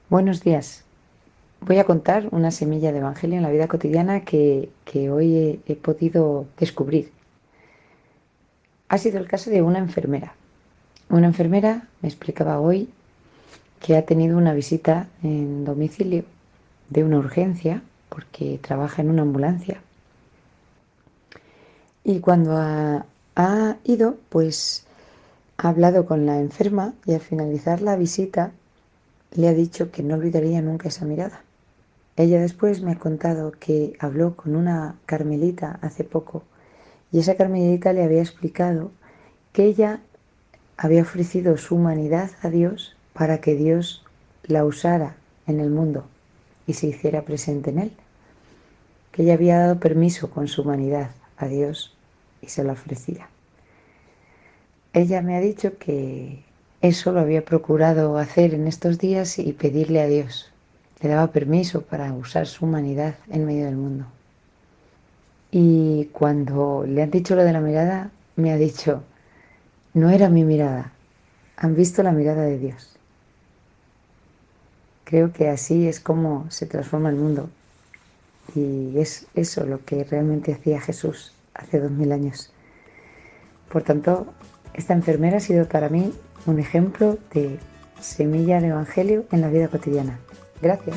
Buenos 0.08 0.42
días. 0.42 0.84
Voy 1.60 1.76
a 1.76 1.84
contar 1.84 2.26
una 2.30 2.50
semilla 2.50 2.90
de 2.90 3.00
Evangelio 3.00 3.36
en 3.36 3.42
la 3.42 3.50
vida 3.50 3.68
cotidiana 3.68 4.22
que, 4.22 4.70
hoy 5.12 5.36
he, 5.36 5.60
he 5.66 5.76
podido 5.76 6.46
descubrir. 6.58 7.12
Ha 8.88 8.96
sido 8.96 9.18
el 9.18 9.28
caso 9.28 9.50
de 9.50 9.60
una 9.60 9.78
enfermera. 9.78 10.32
Una 11.10 11.26
enfermera 11.26 11.86
me 12.00 12.08
explicaba 12.08 12.60
hoy 12.60 12.88
que 13.78 13.94
ha 13.98 14.06
tenido 14.06 14.38
una 14.38 14.54
visita 14.54 15.08
en 15.22 15.66
domicilio 15.66 16.24
de 16.90 17.04
una 17.04 17.18
urgencia 17.18 17.82
porque 18.08 18.58
trabaja 18.60 19.00
en 19.00 19.10
una 19.10 19.22
ambulancia. 19.22 19.80
Y 22.04 22.20
cuando 22.20 22.56
ha, 22.56 23.76
ido, 23.84 24.16
pues 24.28 24.84
ha 25.56 25.68
hablado 25.68 26.04
con 26.04 26.26
la 26.26 26.38
enferma 26.38 26.94
y 27.06 27.14
al 27.14 27.20
finalizar 27.20 27.80
la 27.80 27.96
visita 27.96 28.52
le 29.32 29.48
ha 29.48 29.54
dicho 29.54 29.90
que 29.90 30.02
no 30.02 30.16
olvidaría 30.16 30.60
nunca 30.60 30.88
esa 30.88 31.06
mirada. 31.06 31.42
Ella 32.16 32.40
después 32.40 32.82
me 32.82 32.92
ha 32.92 32.98
contado 32.98 33.52
que 33.52 33.94
habló 33.98 34.36
con 34.36 34.54
una 34.56 34.96
carmelita 35.06 35.78
hace 35.80 36.04
poco 36.04 36.42
y 37.10 37.20
esa 37.20 37.36
carmelita 37.36 37.94
le 37.94 38.04
había 38.04 38.20
explicado 38.20 38.90
que 39.52 39.64
ella 39.64 40.00
había 40.76 41.02
ofrecido 41.02 41.56
su 41.56 41.76
humanidad 41.76 42.30
a 42.42 42.50
Dios 42.50 42.94
para 43.14 43.40
que 43.40 43.54
Dios 43.54 44.04
la 44.44 44.64
usara 44.64 45.16
en 45.46 45.60
el 45.60 45.70
mundo 45.70 46.04
y 46.66 46.74
se 46.74 46.88
hiciera 46.88 47.22
presente 47.22 47.70
en 47.70 47.78
él, 47.78 47.92
que 49.10 49.22
ella 49.22 49.34
había 49.34 49.58
dado 49.58 49.80
permiso 49.80 50.30
con 50.30 50.48
su 50.48 50.62
humanidad 50.62 51.10
a 51.36 51.46
Dios 51.46 51.94
y 52.40 52.48
se 52.48 52.64
lo 52.64 52.72
ofrecía. 52.72 53.28
Ella 54.92 55.22
me 55.22 55.36
ha 55.36 55.40
dicho 55.40 55.78
que 55.78 56.42
eso 56.82 57.12
lo 57.12 57.20
había 57.20 57.44
procurado 57.44 58.18
hacer 58.18 58.54
en 58.54 58.66
estos 58.66 58.98
días 58.98 59.38
y 59.38 59.52
pedirle 59.52 60.02
a 60.02 60.06
Dios. 60.06 60.50
Le 61.00 61.08
daba 61.08 61.32
permiso 61.32 61.82
para 61.82 62.12
usar 62.12 62.46
su 62.46 62.64
humanidad 62.64 63.14
en 63.30 63.46
medio 63.46 63.66
del 63.66 63.76
mundo. 63.76 64.06
Y 65.50 66.06
cuando 66.12 66.84
le 66.86 67.02
han 67.02 67.10
dicho 67.10 67.36
lo 67.36 67.44
de 67.44 67.52
la 67.52 67.60
mirada, 67.60 68.10
me 68.36 68.52
ha 68.52 68.56
dicho, 68.56 69.02
no 69.94 70.10
era 70.10 70.28
mi 70.28 70.44
mirada, 70.44 70.92
han 71.56 71.76
visto 71.76 72.02
la 72.02 72.12
mirada 72.12 72.42
de 72.42 72.58
Dios. 72.58 72.91
Creo 75.12 75.30
que 75.30 75.50
así 75.50 75.88
es 75.88 76.00
como 76.00 76.50
se 76.50 76.64
transforma 76.64 77.10
el 77.10 77.16
mundo. 77.16 77.50
Y 78.54 78.98
es 78.98 79.26
eso 79.34 79.66
lo 79.66 79.84
que 79.84 80.04
realmente 80.04 80.54
hacía 80.54 80.80
Jesús 80.80 81.34
hace 81.52 81.80
dos 81.80 81.90
mil 81.90 82.12
años. 82.12 82.50
Por 83.70 83.82
tanto, 83.82 84.32
esta 84.72 84.94
enfermera 84.94 85.36
ha 85.36 85.40
sido 85.40 85.68
para 85.68 85.90
mí 85.90 86.14
un 86.46 86.58
ejemplo 86.58 87.18
de 87.34 87.58
semilla 88.00 88.62
de 88.62 88.68
evangelio 88.68 89.26
en 89.32 89.42
la 89.42 89.50
vida 89.50 89.68
cotidiana. 89.68 90.18
Gracias. 90.62 90.96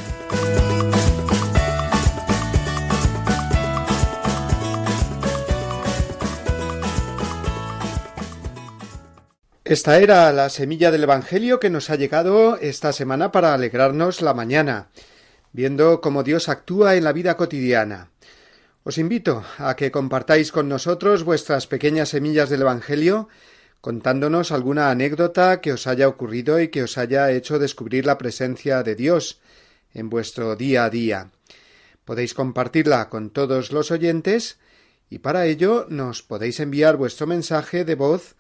Esta 9.66 9.98
era 9.98 10.32
la 10.32 10.50
semilla 10.50 10.92
del 10.92 11.06
Evangelio 11.06 11.60
que 11.60 11.72
nos 11.72 11.90
ha 11.90 11.96
llegado 11.96 12.58
esta 12.58 12.94
semana 12.94 13.32
para 13.32 13.56
alegrarnos 13.56 14.22
la 14.22 14.36
mañana, 14.36 14.90
viendo 15.54 16.02
cómo 16.02 16.22
Dios 16.22 16.50
actúa 16.50 16.96
en 16.96 17.04
la 17.04 17.12
vida 17.14 17.36
cotidiana. 17.36 18.12
Os 18.84 19.00
invito 19.00 19.44
a 19.58 19.76
que 19.76 19.90
compartáis 19.90 20.52
con 20.52 20.70
nosotros 20.70 21.24
vuestras 21.24 21.66
pequeñas 21.66 22.10
semillas 22.10 22.52
del 22.52 22.62
Evangelio, 22.62 23.28
contándonos 23.82 24.52
alguna 24.52 24.92
anécdota 24.92 25.62
que 25.62 25.74
os 25.74 25.88
haya 25.88 26.08
ocurrido 26.08 26.60
y 26.60 26.68
que 26.68 26.84
os 26.84 27.00
haya 27.00 27.32
hecho 27.32 27.58
descubrir 27.58 28.06
la 28.06 28.20
presencia 28.20 28.84
de 28.84 28.94
Dios 28.94 29.40
en 29.96 30.12
vuestro 30.12 30.56
día 30.56 30.86
a 30.86 30.92
día. 30.92 31.32
Podéis 32.06 32.36
compartirla 32.36 33.10
con 33.10 33.32
todos 33.32 33.72
los 33.72 33.90
oyentes 33.90 34.60
y 35.10 35.18
para 35.18 35.48
ello 35.48 35.88
nos 35.90 36.22
podéis 36.22 36.60
enviar 36.60 36.98
vuestro 36.98 37.26
mensaje 37.26 37.84
de 37.84 37.96
voz 37.96 38.36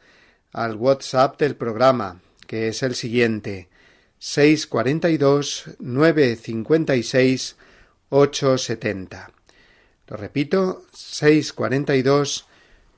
al 0.56 0.78
WhatsApp 0.78 1.38
del 1.38 1.56
programa, 1.56 2.22
que 2.48 2.70
es 2.70 2.82
el 2.82 2.96
siguiente 2.96 3.68
642 4.20 5.76
956 5.80 7.58
870. 8.10 9.32
Lo 10.08 10.18
repito, 10.18 10.86
642 10.94 12.48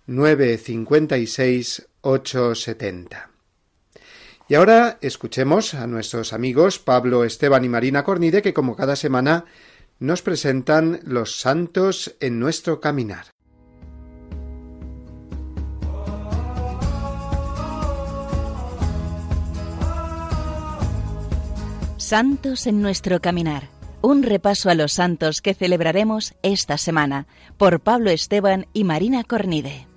956 0.05 1.87
870. 2.01 3.29
Y 4.49 4.55
ahora 4.55 4.97
escuchemos 5.01 5.73
a 5.73 5.87
nuestros 5.87 6.31
amigos 6.33 6.79
Pablo, 6.79 7.23
Esteban 7.23 7.65
y 7.65 7.69
Marina 7.69 8.03
Cornide 8.03 8.41
que 8.41 8.53
como 8.53 8.75
cada 8.75 8.95
semana 8.95 9.45
nos 9.99 10.21
presentan 10.21 10.99
los 11.03 11.39
santos 11.39 12.15
en 12.19 12.39
nuestro 12.39 12.79
caminar. 12.79 13.36
Santos 22.07 22.67
en 22.67 22.81
nuestro 22.81 23.19
caminar, 23.19 23.67
un 24.01 24.23
repaso 24.23 24.69
a 24.69 24.75
los 24.75 24.93
santos 24.93 25.41
que 25.41 25.53
celebraremos 25.53 26.35
esta 26.41 26.77
semana 26.77 27.27
por 27.57 27.81
Pablo 27.81 28.11
Esteban 28.11 28.65
y 28.71 28.85
Marina 28.85 29.25
Cornide. 29.25 29.87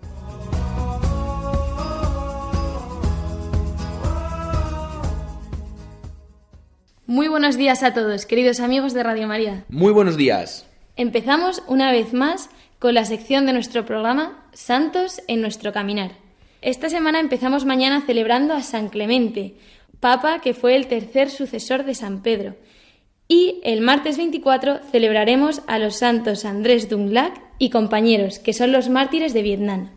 Muy 7.06 7.28
buenos 7.28 7.56
días 7.56 7.84
a 7.84 7.94
todos, 7.94 8.26
queridos 8.26 8.58
amigos 8.58 8.92
de 8.92 9.04
Radio 9.04 9.28
María. 9.28 9.64
Muy 9.68 9.92
buenos 9.92 10.16
días. 10.16 10.66
Empezamos 10.96 11.62
una 11.68 11.92
vez 11.92 12.12
más 12.12 12.50
con 12.80 12.94
la 12.94 13.04
sección 13.04 13.46
de 13.46 13.52
nuestro 13.52 13.86
programa 13.86 14.48
Santos 14.52 15.22
en 15.28 15.40
nuestro 15.40 15.72
caminar. 15.72 16.10
Esta 16.60 16.90
semana 16.90 17.20
empezamos 17.20 17.64
mañana 17.64 18.02
celebrando 18.04 18.52
a 18.52 18.62
San 18.62 18.88
Clemente, 18.88 19.54
Papa 20.00 20.40
que 20.40 20.54
fue 20.54 20.76
el 20.76 20.86
tercer 20.86 21.30
sucesor 21.30 21.84
de 21.84 21.94
San 21.94 22.22
Pedro. 22.22 22.56
Y 23.28 23.60
el 23.62 23.80
martes 23.80 24.16
24 24.16 24.80
celebraremos 24.90 25.62
a 25.66 25.78
los 25.78 25.96
santos 25.96 26.44
Andrés 26.44 26.88
Dunglac 26.88 27.40
y 27.58 27.70
compañeros, 27.70 28.38
que 28.38 28.52
son 28.52 28.72
los 28.72 28.88
mártires 28.88 29.32
de 29.32 29.42
Vietnam. 29.42 29.90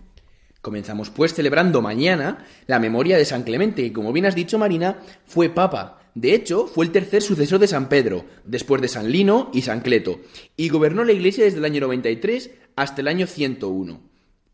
Comenzamos 0.62 1.10
pues 1.10 1.34
celebrando 1.34 1.82
mañana 1.82 2.46
la 2.68 2.80
memoria 2.80 3.18
de 3.18 3.26
San 3.26 3.44
Clemente, 3.44 3.82
que 3.82 3.94
como 3.94 4.14
bien 4.14 4.28
has 4.28 4.36
dicho 4.36 4.60
Marina, 4.60 4.98
fue 5.26 5.50
Papa 5.50 6.04
de 6.16 6.36
hecho, 6.36 6.68
fue 6.68 6.86
el 6.86 6.92
tercer 6.92 7.24
sucesor 7.24 7.60
de 7.60 7.68
San 7.68 7.90
Pedro, 7.90 8.26
después 8.46 8.82
de 8.82 8.88
San 8.88 9.12
Lino 9.12 9.50
y 9.52 9.64
San 9.64 9.82
Cleto, 9.82 10.20
y 10.56 10.70
gobernó 10.70 11.04
la 11.04 11.12
iglesia 11.12 11.44
desde 11.44 11.58
el 11.58 11.66
año 11.66 11.82
93 11.82 12.52
hasta 12.76 13.02
el 13.02 13.08
año 13.08 13.26
101. 13.26 14.00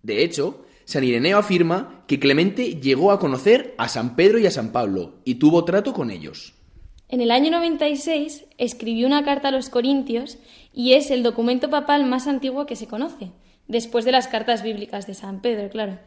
De 0.02 0.24
hecho, 0.24 0.66
San 0.90 1.04
Ireneo 1.04 1.38
afirma 1.38 2.04
que 2.08 2.20
Clemente 2.20 2.80
llegó 2.80 3.12
a 3.12 3.20
conocer 3.20 3.76
a 3.78 3.88
San 3.88 4.16
Pedro 4.16 4.40
y 4.40 4.48
a 4.48 4.52
San 4.52 4.72
Pablo, 4.72 5.20
y 5.24 5.36
tuvo 5.36 5.64
trato 5.64 5.94
con 5.94 6.10
ellos. 6.10 6.56
En 7.10 7.22
el 7.22 7.30
año 7.30 7.52
96 7.52 8.46
escribió 8.58 9.06
una 9.06 9.24
carta 9.24 9.50
a 9.50 9.52
los 9.52 9.70
Corintios 9.70 10.40
y 10.74 10.94
es 10.94 11.12
el 11.12 11.22
documento 11.22 11.70
papal 11.70 12.06
más 12.06 12.26
antiguo 12.26 12.66
que 12.66 12.76
se 12.76 12.88
conoce, 12.88 13.30
después 13.68 14.04
de 14.04 14.14
las 14.14 14.28
cartas 14.28 14.64
bíblicas 14.64 15.06
de 15.06 15.14
San 15.14 15.44
Pedro, 15.44 15.70
claro. 15.70 16.00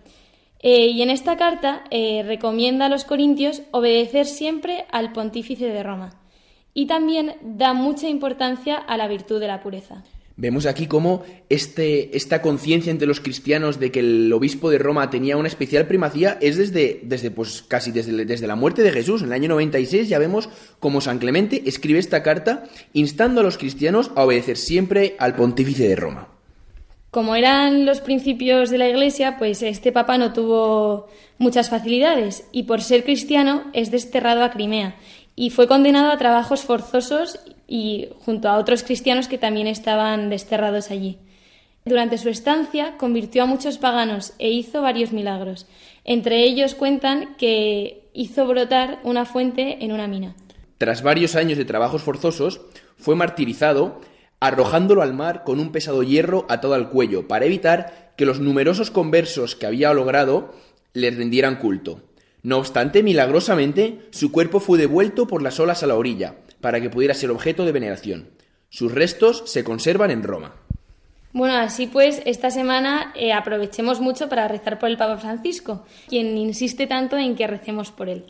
Eh, 0.58 0.88
y 0.88 1.00
en 1.02 1.10
esta 1.10 1.36
carta 1.36 1.84
eh, 1.92 2.24
recomienda 2.26 2.86
a 2.86 2.88
los 2.88 3.04
corintios 3.04 3.62
obedecer 3.70 4.26
siempre 4.26 4.86
al 4.90 5.12
pontífice 5.12 5.66
de 5.66 5.84
Roma 5.84 6.18
y 6.74 6.86
también 6.86 7.36
da 7.40 7.72
mucha 7.72 8.08
importancia 8.08 8.78
a 8.78 8.96
la 8.96 9.06
virtud 9.06 9.38
de 9.38 9.46
la 9.46 9.60
pureza. 9.60 10.02
Vemos 10.36 10.66
aquí 10.66 10.86
cómo 10.86 11.24
este, 11.48 12.16
esta 12.16 12.40
conciencia 12.40 12.90
entre 12.90 13.06
los 13.06 13.20
cristianos 13.20 13.78
de 13.78 13.92
que 13.92 14.00
el 14.00 14.32
obispo 14.32 14.70
de 14.70 14.78
Roma 14.78 15.10
tenía 15.10 15.36
una 15.36 15.48
especial 15.48 15.86
primacía 15.86 16.38
es 16.40 16.56
desde, 16.56 17.00
desde 17.02 17.30
pues, 17.30 17.62
casi 17.62 17.92
desde, 17.92 18.24
desde 18.24 18.46
la 18.46 18.56
muerte 18.56 18.82
de 18.82 18.92
Jesús. 18.92 19.20
En 19.20 19.28
el 19.28 19.34
año 19.34 19.48
96 19.50 20.08
ya 20.08 20.18
vemos 20.18 20.48
cómo 20.80 21.00
San 21.00 21.18
Clemente 21.18 21.62
escribe 21.66 21.98
esta 21.98 22.22
carta 22.22 22.64
instando 22.92 23.40
a 23.40 23.44
los 23.44 23.58
cristianos 23.58 24.10
a 24.14 24.24
obedecer 24.24 24.56
siempre 24.56 25.16
al 25.18 25.34
pontífice 25.34 25.86
de 25.86 25.96
Roma. 25.96 26.28
Como 27.10 27.36
eran 27.36 27.84
los 27.84 28.00
principios 28.00 28.70
de 28.70 28.78
la 28.78 28.88
Iglesia, 28.88 29.36
pues 29.38 29.62
este 29.62 29.92
papa 29.92 30.16
no 30.16 30.32
tuvo 30.32 31.08
muchas 31.36 31.68
facilidades 31.68 32.46
y 32.52 32.62
por 32.62 32.80
ser 32.80 33.04
cristiano 33.04 33.64
es 33.74 33.90
desterrado 33.90 34.42
a 34.42 34.50
Crimea 34.50 34.96
y 35.36 35.50
fue 35.50 35.66
condenado 35.66 36.10
a 36.10 36.16
trabajos 36.16 36.62
forzosos 36.62 37.38
y 37.66 38.08
junto 38.20 38.48
a 38.48 38.58
otros 38.58 38.82
cristianos 38.82 39.28
que 39.28 39.38
también 39.38 39.66
estaban 39.66 40.30
desterrados 40.30 40.90
allí. 40.90 41.18
Durante 41.84 42.18
su 42.18 42.28
estancia 42.28 42.96
convirtió 42.96 43.42
a 43.42 43.46
muchos 43.46 43.78
paganos 43.78 44.34
e 44.38 44.50
hizo 44.50 44.82
varios 44.82 45.12
milagros. 45.12 45.66
Entre 46.04 46.44
ellos 46.44 46.74
cuentan 46.74 47.34
que 47.36 48.08
hizo 48.12 48.46
brotar 48.46 49.00
una 49.02 49.24
fuente 49.24 49.84
en 49.84 49.92
una 49.92 50.06
mina. 50.06 50.36
Tras 50.78 51.02
varios 51.02 51.34
años 51.34 51.58
de 51.58 51.64
trabajos 51.64 52.02
forzosos, 52.02 52.60
fue 52.96 53.16
martirizado 53.16 54.00
arrojándolo 54.42 55.02
al 55.02 55.14
mar 55.14 55.44
con 55.44 55.60
un 55.60 55.70
pesado 55.70 56.02
hierro 56.02 56.46
atado 56.48 56.74
al 56.74 56.90
cuello, 56.90 57.28
para 57.28 57.44
evitar 57.44 58.12
que 58.16 58.26
los 58.26 58.40
numerosos 58.40 58.90
conversos 58.90 59.54
que 59.54 59.66
había 59.66 59.94
logrado 59.94 60.52
le 60.94 61.12
rindieran 61.12 61.56
culto. 61.56 62.00
No 62.42 62.58
obstante, 62.58 63.04
milagrosamente, 63.04 64.00
su 64.10 64.32
cuerpo 64.32 64.58
fue 64.58 64.78
devuelto 64.78 65.28
por 65.28 65.42
las 65.42 65.60
olas 65.60 65.84
a 65.84 65.86
la 65.86 65.94
orilla, 65.94 66.34
para 66.62 66.80
que 66.80 66.88
pudiera 66.88 67.12
ser 67.12 67.30
objeto 67.30 67.66
de 67.66 67.72
veneración. 67.72 68.30
Sus 68.70 68.90
restos 68.92 69.42
se 69.44 69.62
conservan 69.62 70.10
en 70.10 70.22
Roma. 70.22 70.54
Bueno, 71.34 71.56
así 71.56 71.86
pues, 71.86 72.22
esta 72.24 72.50
semana 72.50 73.12
eh, 73.14 73.34
aprovechemos 73.34 74.00
mucho 74.00 74.30
para 74.30 74.48
rezar 74.48 74.78
por 74.78 74.88
el 74.88 74.96
Papa 74.96 75.18
Francisco, 75.18 75.84
quien 76.08 76.38
insiste 76.38 76.86
tanto 76.86 77.18
en 77.18 77.36
que 77.36 77.46
recemos 77.46 77.90
por 77.90 78.08
él. 78.08 78.24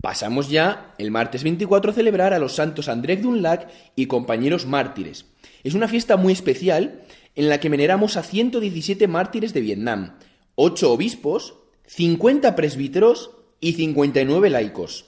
Pasamos 0.00 0.48
ya 0.48 0.94
el 0.98 1.10
martes 1.10 1.42
24 1.42 1.90
a 1.90 1.94
celebrar 1.94 2.32
a 2.32 2.38
los 2.38 2.54
santos 2.54 2.88
Andrés 2.88 3.22
Dunlac 3.22 3.68
y 3.96 4.06
compañeros 4.06 4.66
mártires, 4.66 5.26
es 5.64 5.72
una 5.72 5.88
fiesta 5.88 6.18
muy 6.18 6.34
especial 6.34 7.00
en 7.34 7.48
la 7.48 7.58
que 7.58 7.70
veneramos 7.70 8.18
a 8.18 8.22
117 8.22 9.08
mártires 9.08 9.54
de 9.54 9.62
Vietnam, 9.62 10.18
8 10.56 10.92
obispos, 10.92 11.54
50 11.86 12.54
presbíteros 12.54 13.30
y 13.60 13.72
59 13.72 14.50
laicos. 14.50 15.06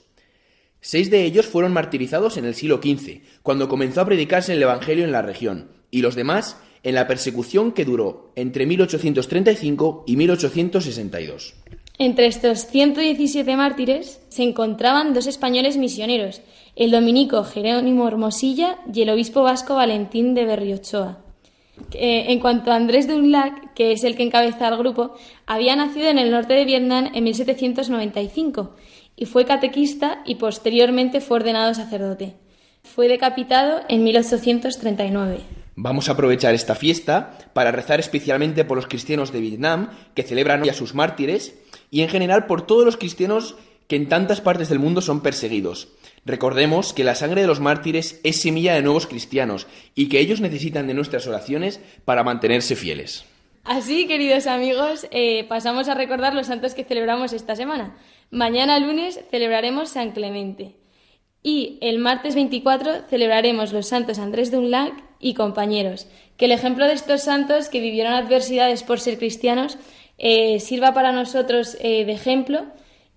Seis 0.89 1.11
de 1.11 1.25
ellos 1.25 1.47
fueron 1.47 1.73
martirizados 1.73 2.37
en 2.37 2.45
el 2.45 2.55
siglo 2.55 2.77
XV, 2.77 3.19
cuando 3.43 3.69
comenzó 3.69 4.03
a 4.03 4.05
predicarse 4.05 4.53
el 4.53 4.63
Evangelio 4.63 5.05
en 5.05 5.11
la 5.11 5.21
región, 5.21 5.73
y 5.91 6.01
los 6.01 6.15
demás 6.15 6.61
en 6.85 6.95
la 6.95 7.09
persecución 7.09 7.73
que 7.73 7.85
duró 7.85 8.31
entre 8.37 8.67
1835 8.67 10.05
y 10.07 10.17
1862. 10.17 11.57
Entre 11.99 12.29
estos 12.29 12.69
117 12.69 13.57
mártires 13.57 14.21
se 14.29 14.45
encontraban 14.45 15.13
dos 15.13 15.27
españoles 15.27 15.77
misioneros, 15.77 16.41
el 16.77 16.93
dominico 16.93 17.43
Jerónimo 17.43 18.07
Hermosilla 18.07 18.79
y 18.95 19.03
el 19.03 19.11
obispo 19.11 19.43
vasco 19.43 19.75
Valentín 19.75 20.35
de 20.35 20.45
Berriochoa. 20.45 21.19
en 21.95 22.39
cuanto 22.39 22.71
a 22.71 22.77
Andrés 22.77 23.09
de 23.09 23.17
Unlac, 23.17 23.75
que 23.75 23.91
es 23.91 24.05
el 24.05 24.15
que 24.15 24.23
encabeza 24.23 24.69
el 24.69 24.79
grupo, 24.79 25.17
había 25.47 25.75
nacido 25.75 26.07
en 26.07 26.19
el 26.19 26.31
norte 26.31 26.55
de 26.55 26.65
Vietnam 26.65 27.11
en 27.13 27.25
1795 27.25 28.71
y 29.17 29.27
fue 29.27 29.47
catequista 29.47 30.23
y 30.25 30.37
posteriormente 30.37 31.21
fue 31.21 31.39
ordenado 31.39 31.75
sacerdote. 31.75 32.35
Fue 32.85 33.09
decapitado 33.09 33.81
en 33.89 34.05
1839. 34.05 35.41
Vamos 35.75 36.09
a 36.09 36.13
aprovechar 36.13 36.55
esta 36.55 36.75
fiesta 36.75 37.37
para 37.53 37.73
rezar 37.73 38.01
especialmente 38.01 38.65
por 38.65 38.77
los 38.77 38.87
cristianos 38.87 39.33
de 39.33 39.41
Vietnam 39.41 39.91
que 40.15 40.23
celebran 40.23 40.63
hoy 40.63 40.69
a 40.69 40.75
sus 40.75 40.95
mártires 40.95 41.55
y 41.91 42.03
en 42.03 42.09
general 42.09 42.47
por 42.47 42.67
todos 42.67 42.85
los 42.85 42.97
cristianos 42.97 43.57
que 43.89 43.97
en 43.97 44.09
tantas 44.09 44.41
partes 44.41 44.69
del 44.69 44.79
mundo 44.79 45.01
son 45.01 45.21
perseguidos. 45.21 45.89
Recordemos 46.25 46.93
que 46.93 47.05
la 47.05 47.15
sangre 47.15 47.43
de 47.43 47.47
los 47.47 47.61
mártires 47.61 48.21
es 48.25 48.41
semilla 48.41 48.75
de 48.75 48.83
nuevos 48.83 49.07
cristianos 49.07 49.67
y 49.95 50.09
que 50.09 50.19
ellos 50.19 50.41
necesitan 50.41 50.87
de 50.87 50.95
nuestras 50.95 51.27
oraciones 51.27 51.81
para 52.05 52.25
mantenerse 52.25 52.75
fieles. 52.75 53.25
Así, 53.63 54.07
queridos 54.07 54.47
amigos, 54.47 55.07
eh, 55.11 55.45
pasamos 55.49 55.89
a 55.89 55.95
recordar 55.95 56.35
los 56.35 56.47
santos 56.47 56.75
que 56.75 56.85
celebramos 56.85 57.33
esta 57.33 57.57
semana. 57.57 57.97
Mañana 58.31 58.79
lunes 58.79 59.21
celebraremos 59.31 59.91
San 59.91 60.13
Clemente 60.13 60.75
y 61.43 61.79
el 61.81 61.99
martes 61.99 62.35
24 62.35 63.03
celebraremos 63.09 63.73
los 63.73 63.87
santos 63.87 64.19
Andrés 64.19 64.51
de 64.51 64.59
Unlac 64.59 64.93
y 65.21 65.35
compañeros. 65.35 66.09
Que 66.37 66.47
el 66.47 66.53
ejemplo 66.53 66.87
de 66.87 66.93
estos 66.93 67.23
santos 67.23 67.69
que 67.69 67.81
vivieron 67.81 68.13
adversidades 68.15 68.83
por 68.83 68.99
ser 68.99 69.17
cristianos 69.19 69.79
eh, 70.19 70.59
sirva 70.61 70.93
para 70.93 71.13
nosotros 71.13 71.77
eh, 71.81 72.05
de 72.05 72.13
ejemplo 72.13 72.65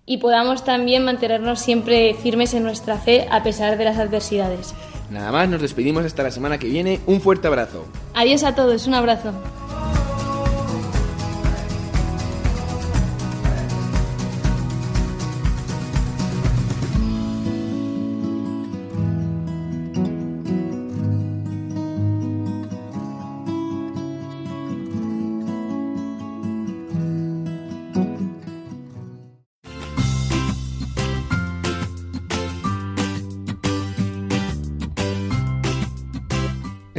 y 0.06 0.18
podamos 0.18 0.64
también 0.64 1.04
mantenernos 1.04 1.60
siempre 1.60 2.14
firmes 2.14 2.54
en 2.54 2.62
nuestra 2.62 2.98
fe 2.98 3.26
a 3.30 3.42
pesar 3.42 3.76
de 3.76 3.84
las 3.84 3.98
adversidades. 3.98 4.74
Nada 5.10 5.32
más, 5.32 5.48
nos 5.48 5.60
despedimos 5.60 6.04
hasta 6.04 6.22
la 6.22 6.30
semana 6.30 6.58
que 6.58 6.68
viene. 6.68 7.00
Un 7.06 7.20
fuerte 7.20 7.48
abrazo. 7.48 7.84
Adiós 8.14 8.44
a 8.44 8.54
todos, 8.54 8.86
un 8.86 8.94
abrazo. 8.94 9.32